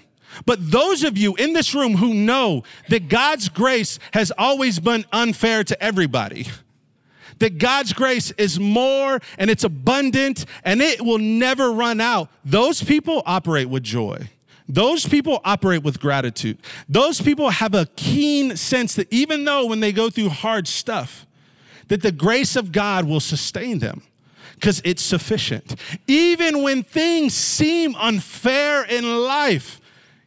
But 0.46 0.72
those 0.72 1.06
of 1.06 1.18
you 1.18 1.36
in 1.36 1.54
this 1.54 1.74
room 1.74 1.96
who 1.96 2.14
know 2.14 2.64
that 2.90 3.08
God's 3.08 3.48
grace 3.48 3.98
has 4.12 4.34
always 4.38 4.78
been 4.82 5.06
unfair 5.14 5.64
to 5.64 5.82
everybody, 5.82 6.48
that 7.40 7.58
God's 7.58 7.94
grace 7.94 8.32
is 8.32 8.60
more 8.60 9.20
and 9.38 9.50
it's 9.50 9.64
abundant 9.64 10.46
and 10.64 10.82
it 10.82 11.02
will 11.02 11.20
never 11.20 11.72
run 11.72 12.02
out, 12.02 12.30
those 12.44 12.84
people 12.84 13.24
operate 13.26 13.70
with 13.70 13.84
joy. 13.84 14.30
Those 14.68 15.06
people 15.06 15.42
operate 15.44 15.84
with 15.84 16.00
gratitude. 16.00 16.58
Those 16.88 17.20
people 17.20 17.50
have 17.50 17.74
a 17.74 17.88
keen 17.96 18.56
sense 18.56 18.96
that 18.96 19.12
even 19.12 19.44
though 19.44 19.66
when 19.66 19.82
they 19.82 19.92
go 19.92 20.10
through 20.10 20.30
hard 20.30 20.68
stuff, 20.68 21.28
that 21.90 22.02
the 22.02 22.12
grace 22.12 22.56
of 22.56 22.72
God 22.72 23.06
will 23.06 23.20
sustain 23.20 23.80
them 23.80 24.02
because 24.56 24.82
it's 24.86 25.02
sufficient. 25.02 25.76
Even 26.08 26.64
when 26.64 26.84
things 26.84 27.34
seem 27.34 27.96
unfair 27.96 28.86
in 28.86 29.24
life, 29.24 29.82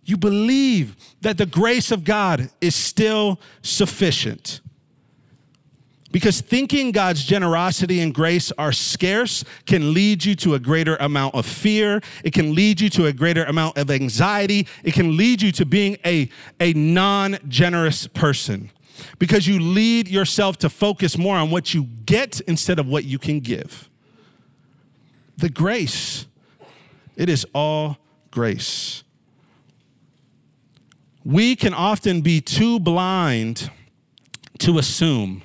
you 0.04 0.16
believe 0.16 0.96
that 1.22 1.38
the 1.38 1.46
grace 1.46 1.90
of 1.90 2.04
God 2.04 2.50
is 2.60 2.74
still 2.74 3.40
sufficient. 3.62 4.60
Because 6.16 6.40
thinking 6.40 6.92
God's 6.92 7.22
generosity 7.22 8.00
and 8.00 8.14
grace 8.14 8.50
are 8.52 8.72
scarce 8.72 9.44
can 9.66 9.92
lead 9.92 10.24
you 10.24 10.34
to 10.36 10.54
a 10.54 10.58
greater 10.58 10.96
amount 10.96 11.34
of 11.34 11.44
fear. 11.44 12.00
It 12.24 12.32
can 12.32 12.54
lead 12.54 12.80
you 12.80 12.88
to 12.88 13.04
a 13.04 13.12
greater 13.12 13.44
amount 13.44 13.76
of 13.76 13.90
anxiety. 13.90 14.66
It 14.82 14.94
can 14.94 15.18
lead 15.18 15.42
you 15.42 15.52
to 15.52 15.66
being 15.66 15.98
a, 16.06 16.30
a 16.58 16.72
non 16.72 17.36
generous 17.48 18.06
person 18.06 18.70
because 19.18 19.46
you 19.46 19.60
lead 19.60 20.08
yourself 20.08 20.56
to 20.60 20.70
focus 20.70 21.18
more 21.18 21.36
on 21.36 21.50
what 21.50 21.74
you 21.74 21.84
get 22.06 22.40
instead 22.48 22.78
of 22.78 22.86
what 22.86 23.04
you 23.04 23.18
can 23.18 23.40
give. 23.40 23.90
The 25.36 25.50
grace, 25.50 26.24
it 27.14 27.28
is 27.28 27.44
all 27.54 27.98
grace. 28.30 29.04
We 31.26 31.56
can 31.56 31.74
often 31.74 32.22
be 32.22 32.40
too 32.40 32.80
blind 32.80 33.70
to 34.60 34.78
assume 34.78 35.42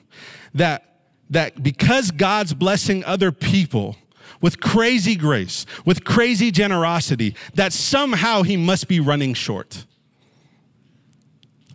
that, 0.53 0.83
that 1.29 1.61
because 1.61 2.11
God's 2.11 2.53
blessing 2.53 3.03
other 3.05 3.31
people 3.31 3.95
with 4.41 4.59
crazy 4.59 5.15
grace, 5.15 5.65
with 5.85 6.03
crazy 6.03 6.51
generosity, 6.51 7.35
that 7.53 7.73
somehow 7.73 8.41
he 8.41 8.57
must 8.57 8.87
be 8.87 8.99
running 8.99 9.33
short. 9.33 9.85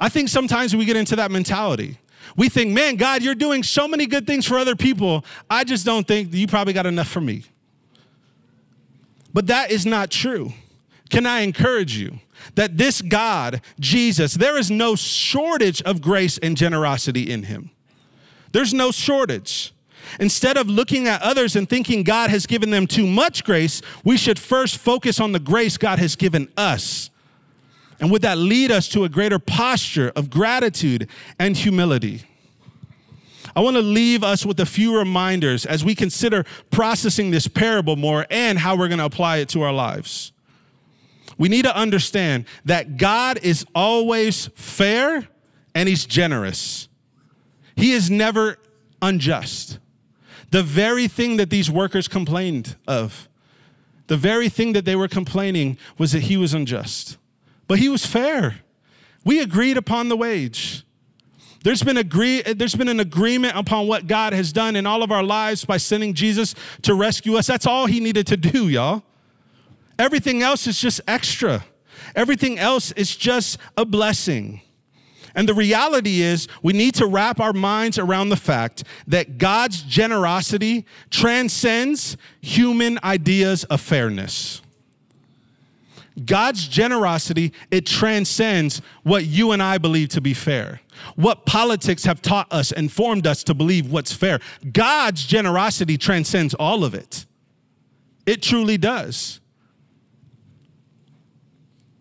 I 0.00 0.08
think 0.08 0.28
sometimes 0.28 0.74
we 0.76 0.84
get 0.84 0.96
into 0.96 1.16
that 1.16 1.30
mentality. 1.30 1.98
We 2.36 2.48
think, 2.48 2.72
man, 2.72 2.96
God, 2.96 3.22
you're 3.22 3.34
doing 3.34 3.62
so 3.62 3.88
many 3.88 4.06
good 4.06 4.26
things 4.26 4.46
for 4.46 4.58
other 4.58 4.76
people. 4.76 5.24
I 5.48 5.64
just 5.64 5.86
don't 5.86 6.06
think 6.06 6.34
you 6.34 6.46
probably 6.46 6.72
got 6.72 6.86
enough 6.86 7.08
for 7.08 7.20
me. 7.20 7.44
But 9.32 9.46
that 9.46 9.70
is 9.70 9.86
not 9.86 10.10
true. 10.10 10.52
can 11.08 11.24
I 11.24 11.40
encourage 11.40 11.96
you 11.96 12.18
that 12.54 12.76
this 12.76 13.00
God, 13.00 13.60
Jesus, 13.78 14.34
there 14.34 14.58
is 14.58 14.70
no 14.70 14.96
shortage 14.96 15.82
of 15.82 16.00
grace 16.00 16.38
and 16.38 16.56
generosity 16.56 17.30
in 17.30 17.44
him. 17.44 17.70
There's 18.56 18.72
no 18.72 18.90
shortage. 18.90 19.74
Instead 20.18 20.56
of 20.56 20.66
looking 20.66 21.06
at 21.08 21.20
others 21.20 21.56
and 21.56 21.68
thinking 21.68 22.02
God 22.02 22.30
has 22.30 22.46
given 22.46 22.70
them 22.70 22.86
too 22.86 23.06
much 23.06 23.44
grace, 23.44 23.82
we 24.02 24.16
should 24.16 24.38
first 24.38 24.78
focus 24.78 25.20
on 25.20 25.32
the 25.32 25.38
grace 25.38 25.76
God 25.76 25.98
has 25.98 26.16
given 26.16 26.48
us. 26.56 27.10
And 28.00 28.10
would 28.10 28.22
that 28.22 28.38
lead 28.38 28.70
us 28.70 28.88
to 28.88 29.04
a 29.04 29.10
greater 29.10 29.38
posture 29.38 30.10
of 30.16 30.30
gratitude 30.30 31.06
and 31.38 31.54
humility? 31.54 32.22
I 33.54 33.60
want 33.60 33.76
to 33.76 33.82
leave 33.82 34.24
us 34.24 34.46
with 34.46 34.58
a 34.58 34.64
few 34.64 34.96
reminders 34.96 35.66
as 35.66 35.84
we 35.84 35.94
consider 35.94 36.46
processing 36.70 37.32
this 37.32 37.46
parable 37.46 37.96
more 37.96 38.24
and 38.30 38.58
how 38.58 38.74
we're 38.74 38.88
going 38.88 39.00
to 39.00 39.04
apply 39.04 39.36
it 39.36 39.50
to 39.50 39.60
our 39.60 39.72
lives. 39.74 40.32
We 41.36 41.50
need 41.50 41.66
to 41.66 41.76
understand 41.76 42.46
that 42.64 42.96
God 42.96 43.38
is 43.42 43.66
always 43.74 44.46
fair 44.54 45.28
and 45.74 45.90
he's 45.90 46.06
generous. 46.06 46.85
He 47.76 47.92
is 47.92 48.10
never 48.10 48.56
unjust. 49.02 49.78
The 50.50 50.62
very 50.62 51.06
thing 51.08 51.36
that 51.36 51.50
these 51.50 51.70
workers 51.70 52.08
complained 52.08 52.76
of, 52.88 53.28
the 54.06 54.16
very 54.16 54.48
thing 54.48 54.72
that 54.72 54.84
they 54.84 54.96
were 54.96 55.08
complaining 55.08 55.76
was 55.98 56.12
that 56.12 56.22
he 56.22 56.36
was 56.36 56.54
unjust. 56.54 57.18
But 57.68 57.78
he 57.78 57.88
was 57.88 58.06
fair. 58.06 58.60
We 59.24 59.40
agreed 59.40 59.76
upon 59.76 60.08
the 60.08 60.16
wage. 60.16 60.84
There's 61.64 61.82
been, 61.82 61.96
agree, 61.96 62.42
there's 62.42 62.76
been 62.76 62.88
an 62.88 63.00
agreement 63.00 63.56
upon 63.56 63.88
what 63.88 64.06
God 64.06 64.32
has 64.32 64.52
done 64.52 64.76
in 64.76 64.86
all 64.86 65.02
of 65.02 65.10
our 65.10 65.24
lives 65.24 65.64
by 65.64 65.78
sending 65.78 66.14
Jesus 66.14 66.54
to 66.82 66.94
rescue 66.94 67.34
us. 67.34 67.48
That's 67.48 67.66
all 67.66 67.86
he 67.86 67.98
needed 67.98 68.28
to 68.28 68.36
do, 68.36 68.68
y'all. 68.68 69.02
Everything 69.98 70.42
else 70.42 70.68
is 70.68 70.80
just 70.80 71.00
extra. 71.08 71.64
Everything 72.14 72.56
else 72.56 72.92
is 72.92 73.16
just 73.16 73.58
a 73.76 73.84
blessing. 73.84 74.60
And 75.36 75.46
the 75.46 75.54
reality 75.54 76.22
is, 76.22 76.48
we 76.62 76.72
need 76.72 76.94
to 76.94 77.06
wrap 77.06 77.40
our 77.40 77.52
minds 77.52 77.98
around 77.98 78.30
the 78.30 78.36
fact 78.36 78.84
that 79.06 79.36
God's 79.36 79.82
generosity 79.82 80.86
transcends 81.10 82.16
human 82.40 82.98
ideas 83.04 83.64
of 83.64 83.82
fairness. 83.82 84.62
God's 86.24 86.66
generosity, 86.66 87.52
it 87.70 87.84
transcends 87.84 88.80
what 89.02 89.26
you 89.26 89.52
and 89.52 89.62
I 89.62 89.76
believe 89.76 90.08
to 90.10 90.22
be 90.22 90.32
fair. 90.32 90.80
What 91.14 91.44
politics 91.44 92.04
have 92.04 92.22
taught 92.22 92.50
us 92.50 92.72
and 92.72 92.90
formed 92.90 93.26
us 93.26 93.44
to 93.44 93.52
believe 93.52 93.92
what's 93.92 94.14
fair. 94.14 94.40
God's 94.72 95.26
generosity 95.26 95.98
transcends 95.98 96.54
all 96.54 96.82
of 96.82 96.94
it. 96.94 97.26
It 98.24 98.40
truly 98.40 98.78
does. 98.78 99.40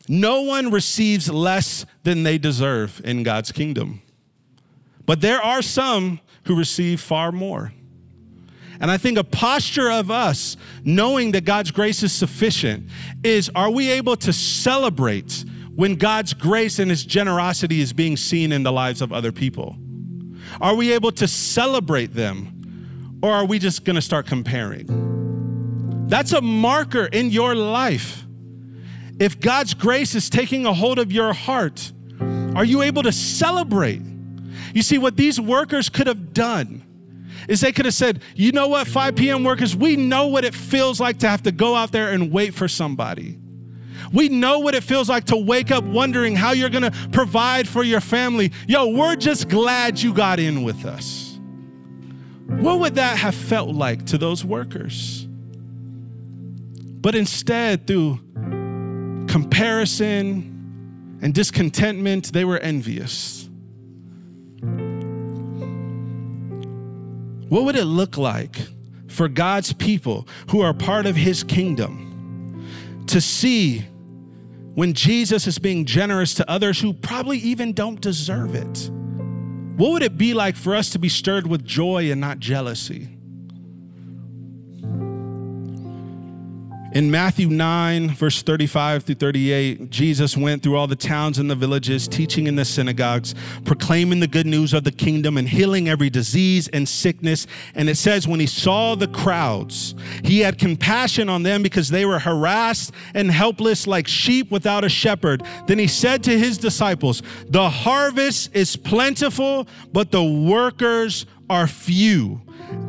No 0.07 0.41
one 0.41 0.71
receives 0.71 1.29
less 1.29 1.85
than 2.03 2.23
they 2.23 2.37
deserve 2.37 3.01
in 3.03 3.23
God's 3.23 3.51
kingdom. 3.51 4.01
But 5.05 5.21
there 5.21 5.41
are 5.41 5.61
some 5.61 6.19
who 6.45 6.55
receive 6.55 6.99
far 6.99 7.31
more. 7.31 7.73
And 8.79 8.91
I 8.91 8.97
think 8.97 9.17
a 9.17 9.23
posture 9.23 9.89
of 9.89 10.11
us 10.11 10.57
knowing 10.83 11.31
that 11.31 11.45
God's 11.45 11.71
grace 11.71 12.03
is 12.03 12.11
sufficient 12.11 12.89
is 13.23 13.49
are 13.55 13.69
we 13.69 13.89
able 13.89 14.17
to 14.17 14.33
celebrate 14.33 15.45
when 15.75 15.95
God's 15.95 16.33
grace 16.33 16.79
and 16.79 16.89
his 16.89 17.05
generosity 17.05 17.81
is 17.81 17.93
being 17.93 18.17
seen 18.17 18.51
in 18.51 18.63
the 18.63 18.71
lives 18.71 19.01
of 19.01 19.13
other 19.13 19.31
people? 19.31 19.77
Are 20.59 20.75
we 20.75 20.93
able 20.93 21.11
to 21.13 21.27
celebrate 21.27 22.13
them 22.13 23.19
or 23.21 23.31
are 23.31 23.45
we 23.45 23.59
just 23.59 23.85
going 23.85 23.95
to 23.95 24.01
start 24.01 24.27
comparing? 24.27 26.05
That's 26.07 26.33
a 26.33 26.41
marker 26.41 27.05
in 27.05 27.29
your 27.29 27.55
life. 27.55 28.24
If 29.19 29.39
God's 29.39 29.73
grace 29.73 30.15
is 30.15 30.29
taking 30.29 30.65
a 30.65 30.73
hold 30.73 30.99
of 30.99 31.11
your 31.11 31.33
heart, 31.33 31.91
are 32.55 32.65
you 32.65 32.81
able 32.81 33.03
to 33.03 33.11
celebrate? 33.11 34.01
You 34.73 34.81
see, 34.81 34.97
what 34.97 35.15
these 35.15 35.39
workers 35.39 35.89
could 35.89 36.07
have 36.07 36.33
done 36.33 36.83
is 37.47 37.61
they 37.61 37.71
could 37.71 37.85
have 37.85 37.93
said, 37.93 38.21
you 38.35 38.51
know 38.51 38.67
what, 38.67 38.87
5 38.87 39.15
p.m. 39.15 39.43
workers, 39.43 39.75
we 39.75 39.95
know 39.95 40.27
what 40.27 40.43
it 40.43 40.53
feels 40.53 40.99
like 40.99 41.19
to 41.19 41.29
have 41.29 41.43
to 41.43 41.51
go 41.51 41.75
out 41.75 41.91
there 41.91 42.09
and 42.11 42.31
wait 42.31 42.53
for 42.53 42.67
somebody. 42.67 43.37
We 44.11 44.29
know 44.29 44.59
what 44.59 44.75
it 44.75 44.83
feels 44.83 45.09
like 45.09 45.25
to 45.25 45.37
wake 45.37 45.71
up 45.71 45.83
wondering 45.83 46.35
how 46.35 46.51
you're 46.51 46.69
gonna 46.69 46.91
provide 47.11 47.67
for 47.67 47.83
your 47.83 48.01
family. 48.01 48.51
Yo, 48.67 48.87
we're 48.87 49.15
just 49.15 49.49
glad 49.49 50.01
you 50.01 50.13
got 50.13 50.39
in 50.39 50.63
with 50.63 50.85
us. 50.85 51.39
What 52.47 52.79
would 52.79 52.95
that 52.95 53.17
have 53.17 53.35
felt 53.35 53.69
like 53.69 54.05
to 54.07 54.17
those 54.17 54.45
workers? 54.45 55.27
But 56.77 57.15
instead, 57.15 57.87
through 57.87 58.19
comparison 59.35 61.19
and 61.21 61.33
discontentment, 61.33 62.31
they 62.31 62.45
were 62.45 62.57
envious. 62.59 63.49
What 67.49 67.65
would 67.65 67.75
it 67.75 67.83
look 67.83 68.17
like 68.17 68.55
for 69.09 69.27
God's 69.27 69.73
people 69.73 70.25
who 70.51 70.61
are 70.61 70.73
part 70.73 71.05
of 71.05 71.17
his 71.17 71.43
kingdom 71.43 72.65
to 73.07 73.19
see 73.19 73.79
when 74.73 74.93
Jesus 74.93 75.47
is 75.47 75.59
being 75.59 75.83
generous 75.83 76.33
to 76.35 76.49
others 76.49 76.79
who 76.79 76.93
probably 76.93 77.39
even 77.39 77.73
don't 77.73 77.99
deserve 77.99 78.55
it? 78.55 78.89
What 79.75 79.91
would 79.91 80.03
it 80.03 80.17
be 80.17 80.33
like 80.33 80.55
for 80.55 80.73
us 80.73 80.91
to 80.91 80.97
be 80.97 81.09
stirred 81.09 81.45
with 81.45 81.65
joy 81.65 82.09
and 82.09 82.21
not 82.21 82.39
jealousy? 82.39 83.14
In 86.95 87.11
Matthew 87.11 87.49
9, 87.49 88.11
verse 88.11 88.41
35 88.41 89.03
through 89.03 89.15
38, 89.15 89.89
Jesus 89.89 90.37
went 90.37 90.63
through 90.63 90.77
all 90.77 90.87
the 90.87 90.95
towns 90.95 91.39
and 91.39 91.51
the 91.51 91.55
villages, 91.55 92.07
teaching 92.07 92.47
in 92.47 92.55
the 92.55 92.63
synagogues, 92.63 93.35
proclaiming 93.65 94.21
the 94.21 94.27
good 94.27 94.45
news 94.45 94.73
of 94.73 94.85
the 94.85 94.93
kingdom 94.93 95.35
and 95.35 95.49
healing 95.49 95.89
every 95.89 96.09
disease 96.09 96.69
and 96.69 96.87
sickness. 96.87 97.47
And 97.75 97.89
it 97.89 97.97
says, 97.97 98.29
when 98.29 98.39
he 98.39 98.47
saw 98.47 98.95
the 98.95 99.09
crowds, 99.09 99.93
he 100.23 100.39
had 100.39 100.57
compassion 100.57 101.27
on 101.27 101.43
them 101.43 101.61
because 101.63 101.89
they 101.89 102.05
were 102.05 102.17
harassed 102.17 102.93
and 103.13 103.29
helpless 103.29 103.87
like 103.87 104.07
sheep 104.07 104.49
without 104.49 104.85
a 104.85 104.89
shepherd. 104.89 105.43
Then 105.67 105.79
he 105.79 105.87
said 105.87 106.23
to 106.23 106.39
his 106.39 106.57
disciples, 106.57 107.21
The 107.49 107.69
harvest 107.69 108.55
is 108.55 108.77
plentiful, 108.77 109.67
but 109.91 110.11
the 110.11 110.23
workers 110.23 111.25
are 111.49 111.67
few. 111.67 112.41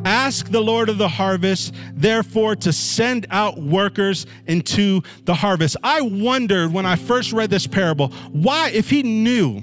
Ask 0.05 0.49
the 0.49 0.61
Lord 0.61 0.89
of 0.89 0.97
the 0.97 1.07
harvest, 1.07 1.73
therefore, 1.93 2.55
to 2.57 2.73
send 2.73 3.27
out 3.29 3.57
workers 3.59 4.25
into 4.45 5.01
the 5.25 5.33
harvest. 5.33 5.77
I 5.83 6.01
wondered 6.01 6.71
when 6.71 6.85
I 6.85 6.95
first 6.95 7.33
read 7.33 7.49
this 7.49 7.67
parable, 7.67 8.09
why, 8.31 8.69
if 8.69 8.89
he 8.89 9.03
knew, 9.03 9.61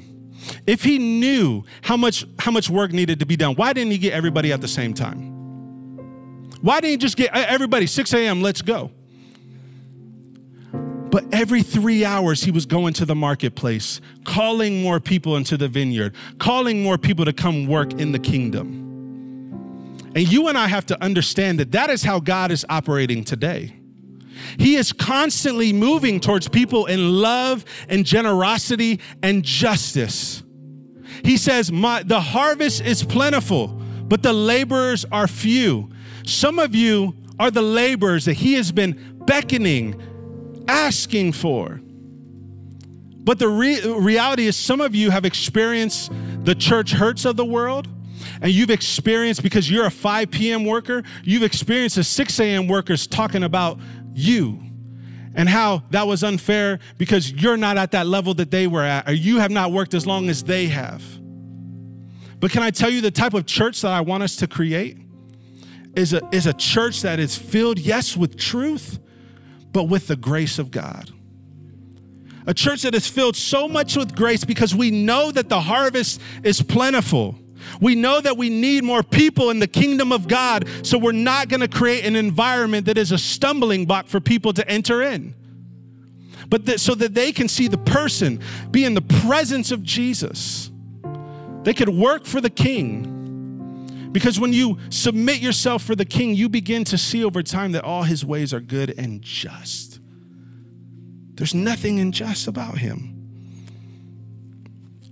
if 0.67 0.83
he 0.83 0.99
knew 0.99 1.65
how 1.83 1.97
much, 1.97 2.27
how 2.39 2.51
much 2.51 2.69
work 2.69 2.93
needed 2.93 3.21
to 3.21 3.27
be 3.27 3.37
done, 3.37 3.55
why 3.55 3.73
didn't 3.73 3.93
he 3.93 3.99
get 3.99 4.13
everybody 4.13 4.53
at 4.53 4.61
the 4.61 4.69
same 4.69 4.93
time? 4.93 5.33
Why 6.61 6.81
didn't 6.81 6.93
he 6.93 6.97
just 6.99 7.17
get 7.17 7.35
everybody 7.35 7.87
6 7.87 8.13
a.m., 8.15 8.43
let's 8.43 8.63
go? 8.63 8.91
But 11.11 11.33
every 11.33 11.63
three 11.63 12.05
hours, 12.05 12.43
he 12.43 12.51
was 12.51 12.67
going 12.67 12.93
to 12.95 13.05
the 13.05 13.15
marketplace, 13.15 14.01
calling 14.25 14.83
more 14.83 14.99
people 14.99 15.37
into 15.37 15.57
the 15.57 15.69
vineyard, 15.69 16.15
calling 16.39 16.83
more 16.83 16.99
people 16.99 17.25
to 17.25 17.33
come 17.33 17.67
work 17.67 17.93
in 17.95 18.13
the 18.13 18.19
kingdom. 18.19 18.84
And 20.15 20.31
you 20.31 20.49
and 20.49 20.57
I 20.57 20.69
have 20.69 20.87
to 20.87 21.03
understand 21.03 21.59
that 21.59 21.73
that 21.73 21.91
is 21.91 22.03
how 22.03 22.21
God 22.21 22.51
is 22.51 22.65
operating 22.69 23.25
today. 23.25 23.77
He 24.59 24.77
is 24.77 24.93
constantly 24.93 25.73
moving 25.73 26.21
towards 26.21 26.49
people 26.49 26.87
in 26.87 27.21
love 27.21 27.65
and 27.89 28.05
generosity 28.05 29.01
and 29.23 29.43
justice. 29.43 30.43
He 31.25 31.37
says, 31.37 31.69
The 31.69 32.21
harvest 32.21 32.83
is 32.83 33.03
plentiful, 33.03 33.69
but 33.69 34.23
the 34.23 34.33
laborers 34.33 35.05
are 35.11 35.27
few. 35.27 35.91
Some 36.25 36.59
of 36.59 36.75
you 36.75 37.17
are 37.39 37.51
the 37.51 37.63
laborers 37.63 38.27
that 38.27 38.35
He 38.35 38.55
has 38.55 38.73
been 38.73 39.23
beckoning, 39.27 40.01
asking 40.69 41.33
for. 41.33 41.81
But 43.25 43.39
the 43.39 43.49
re- 43.49 43.81
reality 43.81 44.47
is, 44.47 44.57
some 44.57 44.81
of 44.81 44.95
you 44.95 45.11
have 45.11 45.25
experienced 45.25 46.13
the 46.45 46.55
church 46.55 46.93
hurts 46.93 47.25
of 47.25 47.37
the 47.37 47.45
world 47.45 47.89
and 48.41 48.51
you've 48.51 48.71
experienced, 48.71 49.43
because 49.43 49.71
you're 49.71 49.87
a 49.87 49.91
5 49.91 50.31
p.m. 50.31 50.65
worker, 50.65 51.03
you've 51.23 51.43
experienced 51.43 51.97
the 51.97 52.05
6 52.05 52.41
a.m. 52.41 52.67
workers 52.69 53.07
talking 53.07 53.43
about 53.43 53.79
you 54.15 54.61
and 55.35 55.49
how 55.49 55.83
that 55.91 56.07
was 56.07 56.23
unfair 56.23 56.79
because 56.97 57.33
you're 57.33 57.57
not 57.57 57.77
at 57.77 57.91
that 57.91 58.07
level 58.07 58.35
that 58.35 58.51
they 58.51 58.67
were 58.67 58.85
at, 58.85 59.09
or 59.09 59.13
you 59.13 59.39
have 59.39 59.51
not 59.51 59.73
worked 59.73 59.95
as 59.95 60.07
long 60.07 60.29
as 60.29 60.45
they 60.45 60.67
have. 60.67 61.03
But 62.41 62.51
can 62.51 62.63
I 62.63 62.71
tell 62.71 62.91
you 62.91 63.01
the 63.01 63.11
type 63.11 63.35
of 63.35 63.47
church 63.47 63.81
that 63.83 63.93
I 63.93 64.01
want 64.01 64.23
us 64.23 64.37
to 64.37 64.47
create? 64.47 64.99
Is 65.97 66.13
a, 66.13 66.21
is 66.33 66.47
a 66.47 66.53
church 66.53 67.03
that 67.03 67.21
is 67.21 67.39
filled, 67.39 67.79
yes, 67.79 68.17
with 68.17 68.37
truth, 68.37 68.99
but 69.71 69.85
with 69.85 70.09
the 70.09 70.17
grace 70.17 70.59
of 70.59 70.73
God. 70.73 71.11
A 72.47 72.53
church 72.53 72.83
that 72.83 72.95
is 72.95 73.07
filled 73.07 73.37
so 73.37 73.69
much 73.69 73.97
with 73.97 74.15
grace 74.15 74.45
because 74.45 74.75
we 74.75 74.91
know 74.91 75.31
that 75.31 75.49
the 75.49 75.61
harvest 75.61 76.21
is 76.43 76.61
plentiful. 76.61 77.39
We 77.81 77.95
know 77.95 78.21
that 78.21 78.37
we 78.37 78.49
need 78.51 78.85
more 78.85 79.03
people 79.03 79.51
in 79.51 79.59
the 79.59 79.67
kingdom 79.67 80.13
of 80.13 80.29
God, 80.29 80.69
so 80.83 80.99
we're 80.99 81.13
not 81.13 81.49
going 81.49 81.61
to 81.61 81.69
create 81.69 82.05
an 82.05 82.17
environment 82.17 82.87
that 82.87 82.99
is 82.99 83.13
a 83.13 83.19
stumbling 83.19 83.87
block 83.87 84.07
for 84.07 84.21
people 84.21 84.53
to 84.53 84.69
enter 84.69 85.03
in. 85.03 85.35
but 86.49 86.67
that, 86.67 86.81
so 86.81 86.95
that 86.95 87.15
they 87.15 87.33
can 87.33 87.49
see 87.49 87.69
the 87.69 87.79
person, 87.79 88.41
be 88.71 88.85
in 88.85 88.95
the 88.95 89.03
presence 89.03 89.71
of 89.71 89.83
Jesus. 89.83 90.71
They 91.63 91.75
could 91.75 91.89
work 91.89 92.27
for 92.27 92.41
the 92.41 92.51
king. 92.51 94.09
Because 94.13 94.39
when 94.39 94.53
you 94.53 94.79
submit 94.91 95.41
yourself 95.41 95.83
for 95.83 95.97
the 95.97 96.05
king, 96.05 96.35
you 96.35 96.49
begin 96.49 96.85
to 96.85 96.99
see 96.99 97.25
over 97.25 97.43
time 97.43 97.73
that 97.73 97.83
all 97.83 98.05
his 98.05 98.25
ways 98.25 98.55
are 98.55 98.61
good 98.61 98.95
and 98.97 99.21
just. 99.23 99.99
There's 101.35 101.55
nothing 101.55 101.99
unjust 101.99 102.47
about 102.47 102.79
him. 102.79 103.14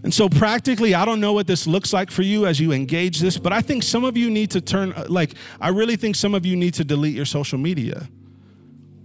And 0.05 0.13
so, 0.13 0.29
practically, 0.29 0.95
I 0.95 1.05
don't 1.05 1.21
know 1.21 1.33
what 1.33 1.47
this 1.47 1.67
looks 1.67 1.93
like 1.93 2.11
for 2.11 2.23
you 2.23 2.47
as 2.47 2.59
you 2.59 2.73
engage 2.73 3.21
this, 3.21 3.39
but 3.39 3.53
I 3.53 3.61
think 3.61 3.85
some 3.85 4.05
of 4.05 4.17
you 4.17 4.31
need 4.31 4.51
to 4.51 4.61
turn, 4.61 4.93
like, 5.09 5.35
I 5.61 5.69
really 5.69 5.95
think 5.95 6.17
some 6.17 6.35
of 6.35 6.45
you 6.45 6.57
need 6.57 6.75
to 6.75 6.85
delete 6.85 7.15
your 7.15 7.25
social 7.25 7.59
media. 7.59 8.09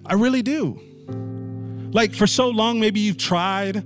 I 0.05 0.15
really 0.15 0.41
do. 0.41 0.81
Like, 1.91 2.15
for 2.15 2.25
so 2.25 2.49
long, 2.49 2.79
maybe 2.79 2.99
you've 2.99 3.17
tried, 3.17 3.83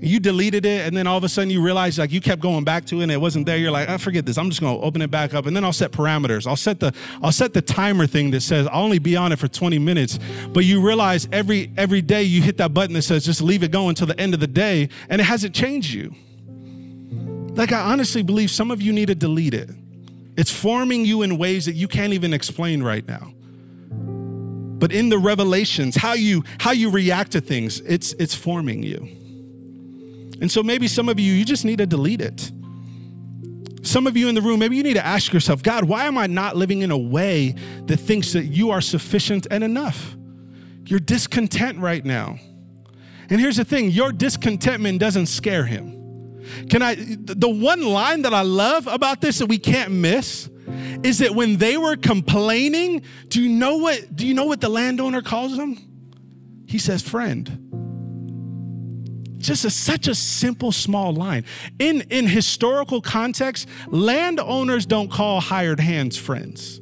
you 0.00 0.20
deleted 0.20 0.66
it, 0.66 0.86
and 0.86 0.94
then 0.94 1.06
all 1.06 1.16
of 1.16 1.24
a 1.24 1.30
sudden 1.30 1.48
you 1.48 1.62
realize, 1.62 1.98
like, 1.98 2.12
you 2.12 2.20
kept 2.20 2.42
going 2.42 2.62
back 2.62 2.84
to 2.86 3.00
it 3.00 3.04
and 3.04 3.12
it 3.12 3.20
wasn't 3.20 3.46
there. 3.46 3.56
You're 3.56 3.70
like, 3.70 3.88
I 3.88 3.96
forget 3.96 4.26
this. 4.26 4.36
I'm 4.36 4.50
just 4.50 4.60
gonna 4.60 4.78
open 4.78 5.00
it 5.00 5.10
back 5.10 5.32
up, 5.32 5.46
and 5.46 5.56
then 5.56 5.64
I'll 5.64 5.72
set 5.72 5.92
parameters. 5.92 6.46
I'll 6.46 6.56
set 6.56 6.78
the, 6.78 6.92
I'll 7.22 7.32
set 7.32 7.54
the 7.54 7.62
timer 7.62 8.06
thing 8.06 8.30
that 8.32 8.42
says 8.42 8.66
I'll 8.66 8.84
only 8.84 8.98
be 8.98 9.16
on 9.16 9.32
it 9.32 9.38
for 9.38 9.48
20 9.48 9.78
minutes. 9.78 10.18
But 10.52 10.66
you 10.66 10.82
realize 10.82 11.26
every 11.32 11.72
every 11.78 12.02
day 12.02 12.22
you 12.22 12.42
hit 12.42 12.58
that 12.58 12.74
button 12.74 12.92
that 12.94 13.02
says 13.02 13.24
just 13.24 13.40
leave 13.40 13.62
it 13.62 13.70
going 13.70 13.90
until 13.90 14.06
the 14.06 14.20
end 14.20 14.34
of 14.34 14.40
the 14.40 14.46
day, 14.46 14.90
and 15.08 15.22
it 15.22 15.24
hasn't 15.24 15.54
changed 15.54 15.94
you. 15.94 16.14
Like, 17.54 17.72
I 17.72 17.80
honestly 17.92 18.22
believe 18.22 18.50
some 18.50 18.70
of 18.70 18.82
you 18.82 18.92
need 18.92 19.06
to 19.06 19.14
delete 19.14 19.54
it. 19.54 19.70
It's 20.36 20.50
forming 20.50 21.04
you 21.04 21.22
in 21.22 21.38
ways 21.38 21.66
that 21.66 21.74
you 21.74 21.86
can't 21.86 22.12
even 22.12 22.32
explain 22.32 22.82
right 22.82 23.06
now. 23.06 23.32
But 24.78 24.92
in 24.92 25.08
the 25.08 25.18
revelations, 25.18 25.96
how 25.96 26.14
you 26.14 26.42
how 26.58 26.72
you 26.72 26.90
react 26.90 27.32
to 27.32 27.40
things, 27.40 27.80
it's 27.80 28.12
it's 28.14 28.34
forming 28.34 28.82
you. 28.82 28.98
And 30.40 30.50
so 30.50 30.62
maybe 30.62 30.88
some 30.88 31.08
of 31.08 31.20
you 31.20 31.32
you 31.32 31.44
just 31.44 31.64
need 31.64 31.78
to 31.78 31.86
delete 31.86 32.20
it. 32.20 32.50
Some 33.82 34.06
of 34.06 34.16
you 34.16 34.28
in 34.28 34.34
the 34.34 34.42
room, 34.42 34.58
maybe 34.58 34.76
you 34.76 34.82
need 34.82 34.94
to 34.94 35.06
ask 35.06 35.32
yourself, 35.32 35.62
God, 35.62 35.84
why 35.84 36.06
am 36.06 36.18
I 36.18 36.26
not 36.26 36.56
living 36.56 36.82
in 36.82 36.90
a 36.90 36.98
way 36.98 37.54
that 37.86 37.98
thinks 37.98 38.32
that 38.32 38.46
you 38.46 38.70
are 38.70 38.80
sufficient 38.80 39.46
and 39.50 39.62
enough? 39.62 40.16
You're 40.86 41.00
discontent 41.00 41.78
right 41.78 42.04
now. 42.04 42.38
And 43.30 43.40
here's 43.40 43.56
the 43.56 43.64
thing 43.64 43.90
your 43.90 44.10
discontentment 44.10 44.98
doesn't 45.00 45.26
scare 45.26 45.64
him. 45.64 46.03
Can 46.70 46.82
I, 46.82 46.96
the 46.96 47.48
one 47.48 47.82
line 47.82 48.22
that 48.22 48.34
I 48.34 48.42
love 48.42 48.86
about 48.86 49.20
this 49.20 49.38
that 49.38 49.46
we 49.46 49.58
can't 49.58 49.92
miss 49.92 50.48
is 51.02 51.18
that 51.18 51.34
when 51.34 51.56
they 51.56 51.76
were 51.76 51.96
complaining, 51.96 53.02
do 53.28 53.42
you 53.42 53.48
know 53.48 53.76
what, 53.78 54.16
do 54.16 54.26
you 54.26 54.34
know 54.34 54.46
what 54.46 54.60
the 54.60 54.68
landowner 54.68 55.22
calls 55.22 55.56
them? 55.56 55.76
He 56.66 56.78
says, 56.78 57.02
friend. 57.02 57.60
Just 59.38 59.66
a, 59.66 59.70
such 59.70 60.08
a 60.08 60.14
simple, 60.14 60.72
small 60.72 61.12
line. 61.12 61.44
In, 61.78 62.00
in 62.10 62.26
historical 62.26 63.02
context, 63.02 63.68
landowners 63.88 64.86
don't 64.86 65.10
call 65.10 65.40
hired 65.40 65.80
hands 65.80 66.16
friends. 66.16 66.80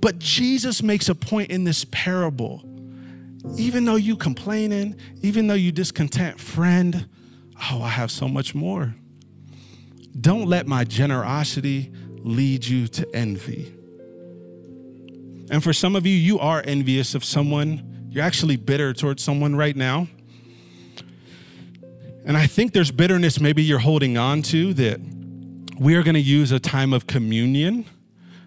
But 0.00 0.18
Jesus 0.18 0.82
makes 0.82 1.08
a 1.08 1.14
point 1.14 1.50
in 1.50 1.64
this 1.64 1.84
parable. 1.90 2.62
Even 3.56 3.84
though 3.84 3.94
you 3.96 4.16
complaining, 4.16 4.96
even 5.22 5.46
though 5.46 5.54
you 5.54 5.70
discontent, 5.70 6.40
friend, 6.40 7.08
oh, 7.70 7.82
I 7.82 7.88
have 7.88 8.10
so 8.10 8.28
much 8.28 8.54
more. 8.54 8.94
Don't 10.20 10.46
let 10.46 10.66
my 10.66 10.84
generosity 10.84 11.92
lead 12.18 12.64
you 12.64 12.88
to 12.88 13.06
envy. 13.14 13.72
And 15.50 15.62
for 15.62 15.72
some 15.72 15.94
of 15.94 16.06
you, 16.06 16.14
you 16.14 16.38
are 16.38 16.62
envious 16.64 17.14
of 17.14 17.24
someone. 17.24 18.08
You're 18.10 18.24
actually 18.24 18.56
bitter 18.56 18.92
towards 18.92 19.22
someone 19.22 19.54
right 19.54 19.76
now. 19.76 20.08
And 22.24 22.36
I 22.36 22.48
think 22.48 22.72
there's 22.72 22.90
bitterness 22.90 23.38
maybe 23.38 23.62
you're 23.62 23.78
holding 23.78 24.18
on 24.18 24.42
to 24.42 24.74
that 24.74 25.00
we 25.78 25.94
are 25.94 26.02
going 26.02 26.14
to 26.14 26.20
use 26.20 26.50
a 26.50 26.58
time 26.58 26.92
of 26.92 27.06
communion 27.06 27.84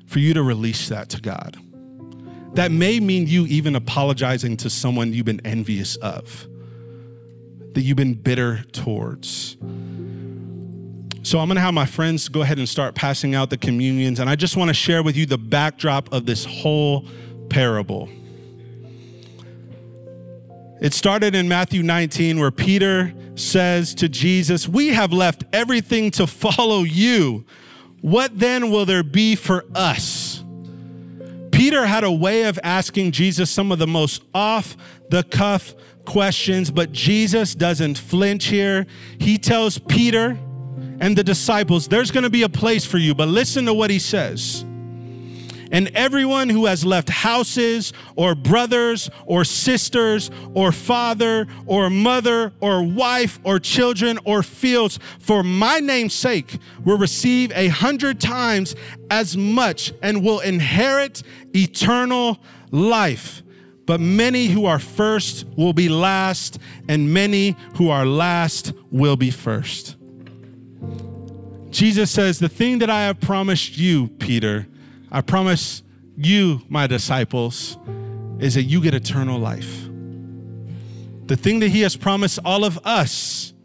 for 0.05 0.19
you 0.19 0.33
to 0.33 0.43
release 0.43 0.89
that 0.89 1.07
to 1.09 1.21
God. 1.21 1.57
That 2.55 2.71
may 2.71 2.99
mean 2.99 3.27
you 3.27 3.45
even 3.45 3.75
apologizing 3.75 4.57
to 4.57 4.69
someone 4.69 5.13
you've 5.13 5.25
been 5.25 5.45
envious 5.45 5.95
of 5.97 6.48
that 7.73 7.81
you've 7.81 7.97
been 7.97 8.13
bitter 8.13 8.63
towards. 8.71 9.57
So 11.21 11.37
I'm 11.37 11.49
to 11.49 11.59
have 11.59 11.73
my 11.73 11.85
friends 11.85 12.27
go 12.27 12.41
ahead 12.41 12.57
and 12.57 12.67
start 12.67 12.95
passing 12.95 13.35
out 13.35 13.49
the 13.49 13.57
communions. 13.57 14.19
And 14.19 14.29
I 14.29 14.35
just 14.35 14.57
want 14.57 14.69
to 14.69 14.73
share 14.73 15.03
with 15.03 15.15
you 15.15 15.25
the 15.25 15.37
backdrop 15.37 16.11
of 16.11 16.25
this 16.25 16.45
whole 16.45 17.05
parable. 17.49 18.09
It 20.81 20.93
started 20.93 21.35
in 21.35 21.49
Matthew 21.49 21.83
19, 21.83 22.39
where 22.39 22.51
Peter 22.51 23.13
says 23.35 23.93
to 23.95 24.07
Jesus, 24.07 24.67
We 24.67 24.89
have 24.89 25.11
left 25.11 25.43
everything 25.51 26.09
to 26.11 26.25
follow 26.25 26.83
you. 26.83 27.45
What 28.01 28.39
then 28.39 28.71
will 28.71 28.85
there 28.85 29.03
be 29.03 29.35
for 29.35 29.65
us? 29.75 30.43
Peter 31.51 31.85
had 31.85 32.05
a 32.05 32.11
way 32.11 32.43
of 32.43 32.57
asking 32.63 33.11
Jesus 33.11 33.51
some 33.51 33.73
of 33.73 33.79
the 33.79 33.87
most 33.87 34.23
off 34.33 34.77
the 35.09 35.23
cuff 35.23 35.75
questions, 36.09 36.71
but 36.71 36.91
Jesus 36.91 37.53
doesn't 37.53 37.97
flinch 37.97 38.45
here. 38.45 38.87
He 39.19 39.37
tells 39.37 39.77
Peter 39.77 40.37
and 40.99 41.15
the 41.15 41.23
disciples, 41.23 41.87
There's 41.87 42.09
going 42.09 42.23
to 42.23 42.31
be 42.31 42.41
a 42.41 42.49
place 42.49 42.83
for 42.83 42.97
you, 42.97 43.13
but 43.13 43.27
listen 43.27 43.65
to 43.65 43.73
what 43.73 43.91
he 43.91 43.99
says. 43.99 44.65
And 45.71 45.91
everyone 45.93 46.49
who 46.49 46.65
has 46.65 46.83
left 46.83 47.09
houses 47.09 47.93
or 48.15 48.33
brothers 48.33 49.11
or 49.27 49.45
sisters 49.45 50.31
or 50.55 50.71
father 50.71 51.45
or 51.67 51.91
mother 51.91 52.53
or 52.59 52.81
wife 52.81 53.39
or 53.43 53.59
children 53.59 54.17
or 54.25 54.41
fields 54.41 54.97
for 55.19 55.43
my 55.43 55.79
name's 55.79 56.15
sake 56.15 56.57
will 56.83 56.97
receive 56.97 57.51
a 57.51 57.67
hundred 57.67 58.19
times 58.19 58.75
as 59.11 59.37
much 59.37 59.93
and 60.01 60.23
will 60.23 60.39
inherit 60.39 61.21
eternal 61.53 62.39
life. 62.71 63.43
But 63.89 63.99
many 63.99 64.45
who 64.45 64.67
are 64.67 64.77
first 64.77 65.47
will 65.57 65.73
be 65.73 65.89
last, 65.89 66.59
and 66.87 67.11
many 67.11 67.55
who 67.73 67.89
are 67.89 68.05
last 68.05 68.71
will 68.91 69.15
be 69.15 69.31
first. 69.31 69.95
Jesus 71.71 72.11
says, 72.11 72.37
The 72.37 72.49
thing 72.49 72.77
that 72.77 72.91
I 72.91 73.05
have 73.05 73.19
promised 73.19 73.79
you, 73.79 74.09
Peter, 74.19 74.67
I 75.11 75.21
promise 75.21 75.81
you, 76.15 76.61
my 76.69 76.85
disciples, 76.85 77.79
is 78.37 78.53
that 78.53 78.65
you 78.65 78.79
get 78.79 78.93
eternal 78.93 79.39
life. 79.39 79.87
The 81.25 81.35
thing 81.35 81.59
that 81.61 81.69
he 81.69 81.81
has 81.81 81.95
promised 81.95 82.37
all 82.45 82.65
of 82.65 82.77
us 82.85 83.55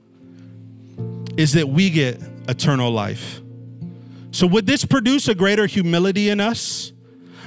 is 1.37 1.53
that 1.53 1.69
we 1.69 1.91
get 1.91 2.19
eternal 2.49 2.91
life. 2.91 3.43
So, 4.31 4.47
would 4.47 4.65
this 4.65 4.87
produce 4.87 5.29
a 5.29 5.35
greater 5.35 5.67
humility 5.67 6.31
in 6.31 6.41
us? 6.41 6.94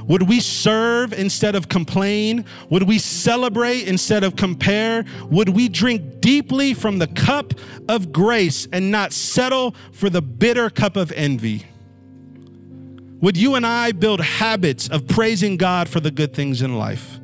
Would 0.08 0.28
we 0.28 0.40
serve 0.40 1.14
instead 1.14 1.56
of 1.56 1.68
complain? 1.68 2.46
Would 2.70 2.84
we 2.84 2.98
celebrate 2.98 3.88
instead 3.88 4.24
of 4.24 4.36
compare? 4.36 5.04
Would 5.30 5.50
we 5.50 5.68
drink 5.68 6.22
deeply 6.22 6.74
from 6.74 6.98
the 6.98 7.08
cup 7.08 7.54
of 7.90 8.12
grace 8.12 8.68
and 8.72 8.90
not 8.90 9.12
settle 9.12 9.76
for 9.92 10.10
the 10.10 10.22
bitter 10.22 10.70
cup 10.70 10.96
of 10.96 11.12
envy? 11.12 11.66
Would 13.22 13.36
you 13.36 13.56
and 13.56 13.66
I 13.66 13.92
build 13.92 14.22
habits 14.22 14.88
of 14.88 15.08
praising 15.08 15.58
God 15.58 15.90
for 15.90 16.00
the 16.00 16.12
good 16.12 16.34
things 16.34 16.62
in 16.62 16.78
life? 16.78 17.20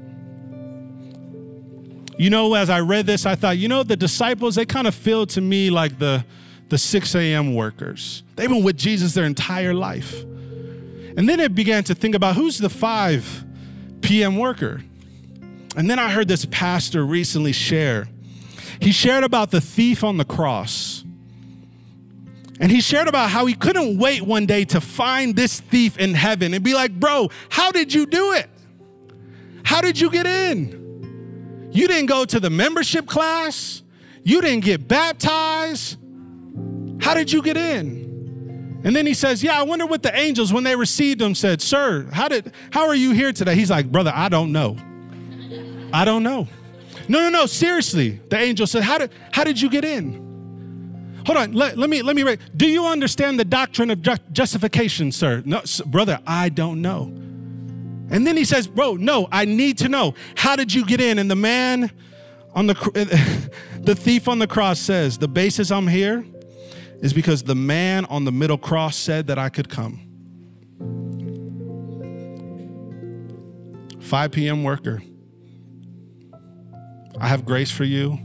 You 2.17 2.29
know, 2.29 2.53
as 2.53 2.69
I 2.69 2.79
read 2.81 3.05
this, 3.05 3.25
I 3.25 3.35
thought, 3.35 3.57
you 3.57 3.67
know, 3.67 3.83
the 3.83 3.95
disciples, 3.95 4.55
they 4.55 4.65
kind 4.65 4.87
of 4.87 4.95
feel 4.95 5.25
to 5.27 5.41
me 5.41 5.69
like 5.69 5.99
the, 5.99 6.25
the 6.69 6.77
6 6.77 7.15
a.m. 7.15 7.55
workers. 7.55 8.23
They've 8.35 8.49
been 8.49 8.63
with 8.63 8.77
Jesus 8.77 9.13
their 9.13 9.25
entire 9.25 9.73
life. 9.73 10.23
And 11.15 11.29
then 11.29 11.39
I 11.39 11.47
began 11.47 11.83
to 11.85 11.95
think 11.95 12.15
about 12.15 12.35
who's 12.35 12.57
the 12.57 12.69
5 12.69 13.45
p.m. 14.01 14.37
worker. 14.37 14.81
And 15.75 15.89
then 15.89 15.99
I 15.99 16.09
heard 16.09 16.27
this 16.27 16.45
pastor 16.45 17.05
recently 17.05 17.51
share. 17.51 18.07
He 18.79 18.91
shared 18.91 19.23
about 19.23 19.51
the 19.51 19.61
thief 19.61 20.03
on 20.03 20.17
the 20.17 20.25
cross. 20.25 21.03
And 22.59 22.71
he 22.71 22.81
shared 22.81 23.07
about 23.07 23.29
how 23.29 23.45
he 23.45 23.53
couldn't 23.53 23.97
wait 23.97 24.21
one 24.21 24.45
day 24.45 24.65
to 24.65 24.81
find 24.81 25.35
this 25.35 25.59
thief 25.59 25.97
in 25.97 26.13
heaven 26.13 26.53
and 26.53 26.63
be 26.63 26.73
like, 26.73 26.97
Bro, 26.99 27.29
how 27.49 27.71
did 27.71 27.93
you 27.93 28.05
do 28.05 28.33
it? 28.33 28.49
How 29.63 29.81
did 29.81 29.99
you 29.99 30.11
get 30.11 30.25
in? 30.25 31.69
You 31.71 31.87
didn't 31.87 32.05
go 32.05 32.25
to 32.25 32.39
the 32.39 32.49
membership 32.49 33.07
class, 33.07 33.81
you 34.23 34.41
didn't 34.41 34.63
get 34.63 34.87
baptized. 34.87 35.97
How 37.01 37.13
did 37.13 37.31
you 37.31 37.41
get 37.41 37.57
in? 37.57 38.03
And 38.83 38.95
then 38.95 39.05
he 39.05 39.13
says, 39.13 39.43
Yeah, 39.43 39.59
I 39.59 39.63
wonder 39.63 39.85
what 39.85 40.03
the 40.03 40.15
angels, 40.17 40.51
when 40.51 40.63
they 40.63 40.75
received 40.75 41.21
him, 41.21 41.35
said, 41.35 41.61
Sir, 41.61 42.07
how 42.11 42.27
did 42.27 42.53
how 42.71 42.87
are 42.87 42.95
you 42.95 43.11
here 43.11 43.31
today? 43.31 43.55
He's 43.55 43.71
like, 43.71 43.91
Brother, 43.91 44.11
I 44.13 44.29
don't 44.29 44.51
know. 44.51 44.77
I 45.93 46.05
don't 46.05 46.23
know. 46.23 46.47
No, 47.07 47.19
no, 47.19 47.29
no, 47.29 47.45
seriously. 47.45 48.21
The 48.29 48.37
angel 48.37 48.67
said, 48.67 48.83
How 48.83 48.97
did 48.97 49.11
how 49.31 49.43
did 49.43 49.61
you 49.61 49.69
get 49.69 49.85
in? 49.85 50.21
Hold 51.25 51.37
on, 51.37 51.53
let, 51.53 51.77
let 51.77 51.89
me 51.89 52.01
let 52.01 52.17
me 52.17 52.37
Do 52.55 52.67
you 52.67 52.85
understand 52.85 53.39
the 53.39 53.45
doctrine 53.45 53.89
of 53.89 54.01
ju- 54.01 54.17
justification, 54.33 55.11
sir? 55.11 55.41
No, 55.45 55.61
brother, 55.85 56.19
I 56.27 56.49
don't 56.49 56.81
know. 56.81 57.03
And 58.09 58.27
then 58.27 58.35
he 58.35 58.43
says, 58.43 58.67
Bro, 58.67 58.95
no, 58.97 59.29
I 59.31 59.45
need 59.45 59.77
to 59.79 59.89
know. 59.89 60.15
How 60.35 60.55
did 60.57 60.73
you 60.73 60.85
get 60.85 60.99
in? 60.99 61.19
And 61.19 61.31
the 61.31 61.35
man 61.35 61.91
On 62.55 62.67
the, 62.67 63.49
the 63.81 63.95
thief 63.95 64.27
on 64.27 64.39
the 64.39 64.47
cross 64.47 64.79
says, 64.79 65.17
The 65.17 65.27
basis 65.27 65.71
I'm 65.71 65.87
here 65.87 66.25
is 67.03 67.11
because 67.13 67.43
the 67.43 67.53
man 67.53 68.05
on 68.05 68.23
the 68.23 68.31
middle 68.31 68.57
cross 68.57 68.95
said 68.95 69.27
that 69.27 69.37
I 69.37 69.49
could 69.49 69.67
come. 69.69 69.99
5 73.99 74.31
p.m. 74.31 74.63
worker. 74.63 75.03
I 77.19 77.27
have 77.27 77.45
grace 77.45 77.69
for 77.69 77.83
you, 77.83 78.17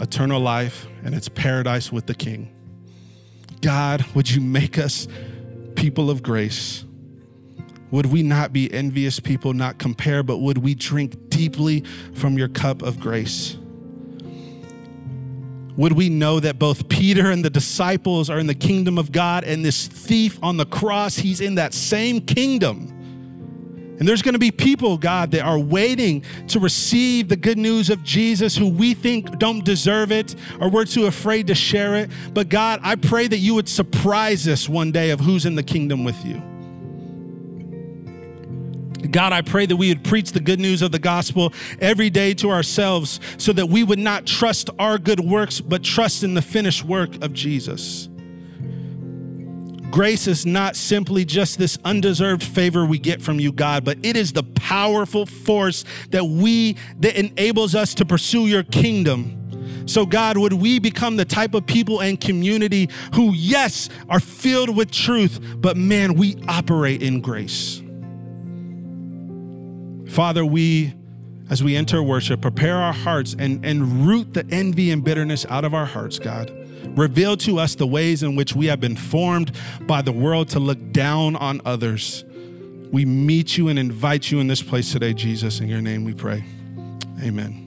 eternal 0.00 0.40
life, 0.40 0.86
and 1.04 1.16
it's 1.16 1.28
paradise 1.28 1.90
with 1.90 2.06
the 2.06 2.14
King. 2.14 2.54
God, 3.60 4.04
would 4.14 4.30
you 4.30 4.40
make 4.40 4.78
us 4.78 5.08
people 5.74 6.08
of 6.08 6.22
grace? 6.22 6.84
Would 7.90 8.06
we 8.06 8.22
not 8.22 8.52
be 8.52 8.72
envious 8.72 9.18
people, 9.18 9.52
not 9.52 9.78
compare, 9.78 10.22
but 10.22 10.38
would 10.38 10.58
we 10.58 10.76
drink 10.76 11.28
deeply 11.28 11.82
from 12.14 12.38
your 12.38 12.48
cup 12.48 12.82
of 12.82 13.00
grace? 13.00 13.56
Would 15.76 15.92
we 15.92 16.08
know 16.08 16.38
that 16.40 16.58
both 16.58 16.88
Peter 16.88 17.30
and 17.30 17.44
the 17.44 17.50
disciples 17.50 18.28
are 18.28 18.38
in 18.38 18.46
the 18.46 18.54
kingdom 18.54 18.98
of 18.98 19.10
God, 19.10 19.44
and 19.44 19.64
this 19.64 19.86
thief 19.86 20.38
on 20.42 20.56
the 20.56 20.66
cross, 20.66 21.16
he's 21.16 21.40
in 21.40 21.54
that 21.54 21.72
same 21.72 22.20
kingdom? 22.20 22.88
And 23.98 24.08
there's 24.08 24.22
going 24.22 24.32
to 24.32 24.38
be 24.40 24.50
people, 24.50 24.98
God, 24.98 25.30
that 25.30 25.42
are 25.42 25.58
waiting 25.58 26.24
to 26.48 26.58
receive 26.58 27.28
the 27.28 27.36
good 27.36 27.56
news 27.56 27.88
of 27.88 28.02
Jesus 28.02 28.56
who 28.56 28.68
we 28.68 28.94
think 28.94 29.38
don't 29.38 29.64
deserve 29.64 30.10
it 30.10 30.34
or 30.60 30.68
we're 30.68 30.84
too 30.84 31.06
afraid 31.06 31.46
to 31.46 31.54
share 31.54 31.94
it. 31.94 32.10
But 32.34 32.48
God, 32.48 32.80
I 32.82 32.96
pray 32.96 33.28
that 33.28 33.38
you 33.38 33.54
would 33.54 33.68
surprise 33.68 34.48
us 34.48 34.68
one 34.68 34.90
day 34.90 35.10
of 35.10 35.20
who's 35.20 35.46
in 35.46 35.54
the 35.54 35.62
kingdom 35.62 36.02
with 36.02 36.24
you. 36.24 36.42
God, 39.10 39.32
I 39.32 39.42
pray 39.42 39.66
that 39.66 39.76
we 39.76 39.88
would 39.88 40.04
preach 40.04 40.32
the 40.32 40.40
good 40.40 40.60
news 40.60 40.80
of 40.82 40.92
the 40.92 40.98
gospel 40.98 41.52
every 41.80 42.10
day 42.10 42.34
to 42.34 42.50
ourselves 42.50 43.20
so 43.36 43.52
that 43.52 43.66
we 43.66 43.82
would 43.82 43.98
not 43.98 44.26
trust 44.26 44.70
our 44.78 44.98
good 44.98 45.20
works, 45.20 45.60
but 45.60 45.82
trust 45.82 46.22
in 46.22 46.34
the 46.34 46.42
finished 46.42 46.84
work 46.84 47.22
of 47.22 47.32
Jesus. 47.32 48.08
Grace 49.90 50.26
is 50.26 50.46
not 50.46 50.74
simply 50.74 51.22
just 51.22 51.58
this 51.58 51.76
undeserved 51.84 52.42
favor 52.42 52.86
we 52.86 52.98
get 52.98 53.20
from 53.20 53.38
you, 53.38 53.52
God, 53.52 53.84
but 53.84 53.98
it 54.02 54.16
is 54.16 54.32
the 54.32 54.42
powerful 54.42 55.26
force 55.26 55.84
that 56.10 56.24
we 56.24 56.78
that 57.00 57.14
enables 57.14 57.74
us 57.74 57.92
to 57.94 58.06
pursue 58.06 58.46
your 58.46 58.62
kingdom. 58.62 59.38
So, 59.86 60.06
God, 60.06 60.38
would 60.38 60.54
we 60.54 60.78
become 60.78 61.16
the 61.16 61.26
type 61.26 61.52
of 61.52 61.66
people 61.66 62.00
and 62.00 62.18
community 62.18 62.88
who, 63.14 63.34
yes, 63.34 63.90
are 64.08 64.20
filled 64.20 64.74
with 64.74 64.90
truth, 64.90 65.38
but 65.58 65.76
man, 65.76 66.14
we 66.14 66.36
operate 66.48 67.02
in 67.02 67.20
grace. 67.20 67.82
Father, 70.12 70.44
we, 70.44 70.92
as 71.48 71.64
we 71.64 71.74
enter 71.74 72.02
worship, 72.02 72.42
prepare 72.42 72.76
our 72.76 72.92
hearts 72.92 73.34
and, 73.38 73.64
and 73.64 74.06
root 74.06 74.34
the 74.34 74.46
envy 74.50 74.90
and 74.90 75.02
bitterness 75.02 75.46
out 75.48 75.64
of 75.64 75.72
our 75.72 75.86
hearts, 75.86 76.18
God. 76.18 76.52
Reveal 76.98 77.38
to 77.38 77.58
us 77.58 77.76
the 77.76 77.86
ways 77.86 78.22
in 78.22 78.36
which 78.36 78.54
we 78.54 78.66
have 78.66 78.78
been 78.78 78.94
formed 78.94 79.52
by 79.86 80.02
the 80.02 80.12
world 80.12 80.50
to 80.50 80.60
look 80.60 80.92
down 80.92 81.34
on 81.36 81.62
others. 81.64 82.24
We 82.92 83.06
meet 83.06 83.56
you 83.56 83.68
and 83.68 83.78
invite 83.78 84.30
you 84.30 84.38
in 84.40 84.48
this 84.48 84.62
place 84.62 84.92
today, 84.92 85.14
Jesus. 85.14 85.60
In 85.60 85.68
your 85.68 85.80
name 85.80 86.04
we 86.04 86.12
pray. 86.12 86.44
Amen. 87.22 87.61